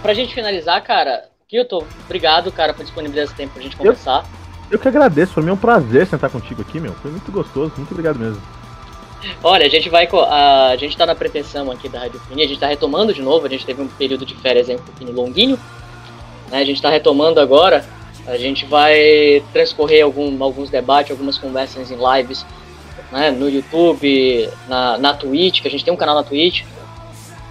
Pra 0.02 0.12
gente 0.12 0.35
finalizar, 0.35 0.85
cara, 0.85 1.36
Kilton, 1.48 1.85
obrigado, 2.04 2.50
cara, 2.50 2.74
por 2.74 2.85
disponibilizar 2.85 3.26
esse 3.26 3.35
tempo 3.35 3.54
pra 3.54 3.62
gente 3.62 3.76
conversar. 3.76 4.24
Eu, 4.68 4.72
eu 4.72 4.78
que 4.80 4.88
agradeço, 4.88 5.32
foi 5.32 5.48
um 5.48 5.56
prazer 5.56 6.04
sentar 6.04 6.28
contigo 6.28 6.61
aqui, 6.61 6.80
meu. 6.80 6.92
Foi 6.94 7.09
muito 7.09 7.30
gostoso, 7.30 7.72
muito 7.76 7.92
obrigado 7.92 8.18
mesmo. 8.18 8.42
Olha, 9.44 9.64
a 9.64 9.68
gente 9.68 9.88
vai. 9.88 10.09
A, 10.12 10.70
a 10.70 10.76
gente 10.76 10.96
tá 10.96 11.06
na 11.06 11.14
pretensão 11.14 11.70
aqui 11.70 11.88
da 11.88 12.00
Rádio 12.00 12.18
Fini, 12.20 12.42
a 12.42 12.48
gente 12.48 12.59
tá 12.59 12.66
retomando 12.66 13.14
de 13.14 13.22
novo, 13.22 13.46
a 13.46 13.48
gente 13.48 13.64
teve 13.64 13.80
um 13.80 13.87
período 13.87 14.26
de 14.26 14.35
férias 14.35 14.68
um 14.68 14.76
pouquinho 14.76 15.12
longuinho. 15.12 15.56
Né, 16.50 16.59
a 16.59 16.64
gente 16.64 16.82
tá 16.82 16.90
retomando 16.90 17.40
agora. 17.40 17.85
A 18.26 18.37
gente 18.37 18.66
vai 18.66 19.40
transcorrer 19.52 20.02
algum, 20.02 20.42
alguns 20.42 20.68
debates, 20.68 21.12
algumas 21.12 21.38
conversas 21.38 21.92
em 21.92 21.96
lives 21.96 22.44
né, 23.12 23.30
no 23.30 23.48
YouTube, 23.48 24.50
na, 24.66 24.98
na 24.98 25.14
Twitch, 25.14 25.62
que 25.62 25.68
a 25.68 25.70
gente 25.70 25.85
tem 25.85 25.94
um 25.94 25.96
canal 25.96 26.16
na 26.16 26.24
Twitch 26.24 26.64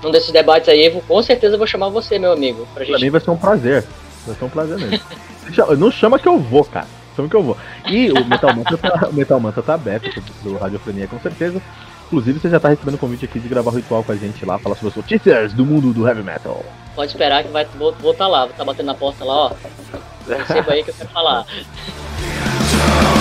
um 0.06 0.12
desses 0.12 0.32
debates 0.32 0.70
aí, 0.70 0.86
eu, 0.86 1.02
com 1.02 1.22
certeza 1.22 1.58
vou 1.58 1.68
chamar 1.68 1.90
você, 1.90 2.20
meu 2.20 2.32
amigo. 2.32 2.68
Pra, 2.74 2.84
gente... 2.84 2.94
pra 2.94 3.06
mim 3.06 3.10
vai 3.10 3.22
ser 3.22 3.32
um 3.32 3.38
prazer. 3.38 3.84
Vai 4.26 4.36
ser 4.36 4.46
um 4.46 4.50
prazer 4.50 4.78
mesmo. 4.78 5.06
Não 5.78 5.92
chama 5.92 6.20
que 6.20 6.28
eu 6.28 6.40
vou, 6.40 6.64
cara. 6.64 6.88
Chama 7.16 7.30
que 7.30 7.36
eu 7.36 7.44
vou. 7.44 7.58
E 7.88 8.12
o 8.12 8.26
Metal 8.26 8.54
Manta 8.56 8.78
tá, 8.78 9.08
o 9.10 9.14
Metal 9.14 9.40
Manta 9.40 9.62
tá 9.62 9.74
aberto 9.76 10.22
do 10.44 10.58
Radiofrenia, 10.58 11.08
com 11.08 11.20
certeza. 11.20 11.62
Inclusive, 12.08 12.40
você 12.40 12.50
já 12.50 12.60
tá 12.60 12.70
recebendo 12.70 12.96
o 12.96 13.00
convite 13.00 13.26
aqui 13.26 13.40
de 13.40 13.48
gravar 13.48 13.72
o 13.72 13.76
ritual 13.76 14.04
com 14.04 14.12
a 14.12 14.16
gente 14.16 14.46
lá, 14.46 14.60
falar 14.60 14.76
sobre 14.76 14.90
as 14.90 14.96
notícias 14.96 15.54
do 15.54 15.66
mundo 15.66 15.92
do 15.92 16.08
heavy 16.08 16.22
metal. 16.22 16.64
Pode 16.96 17.12
esperar 17.12 17.44
que 17.44 17.50
vai, 17.50 17.66
vou 17.66 17.92
estar 17.92 18.14
tá 18.14 18.28
lá, 18.28 18.46
vou 18.46 18.56
tá 18.56 18.64
batendo 18.64 18.88
na 18.88 18.94
porta 18.94 19.24
lá, 19.26 19.48
ó. 19.48 19.52
Receba 20.28 20.74
aí 20.74 20.84
que 20.84 20.92
eu 20.92 20.96
quero 20.96 21.10
falar. 21.10 21.46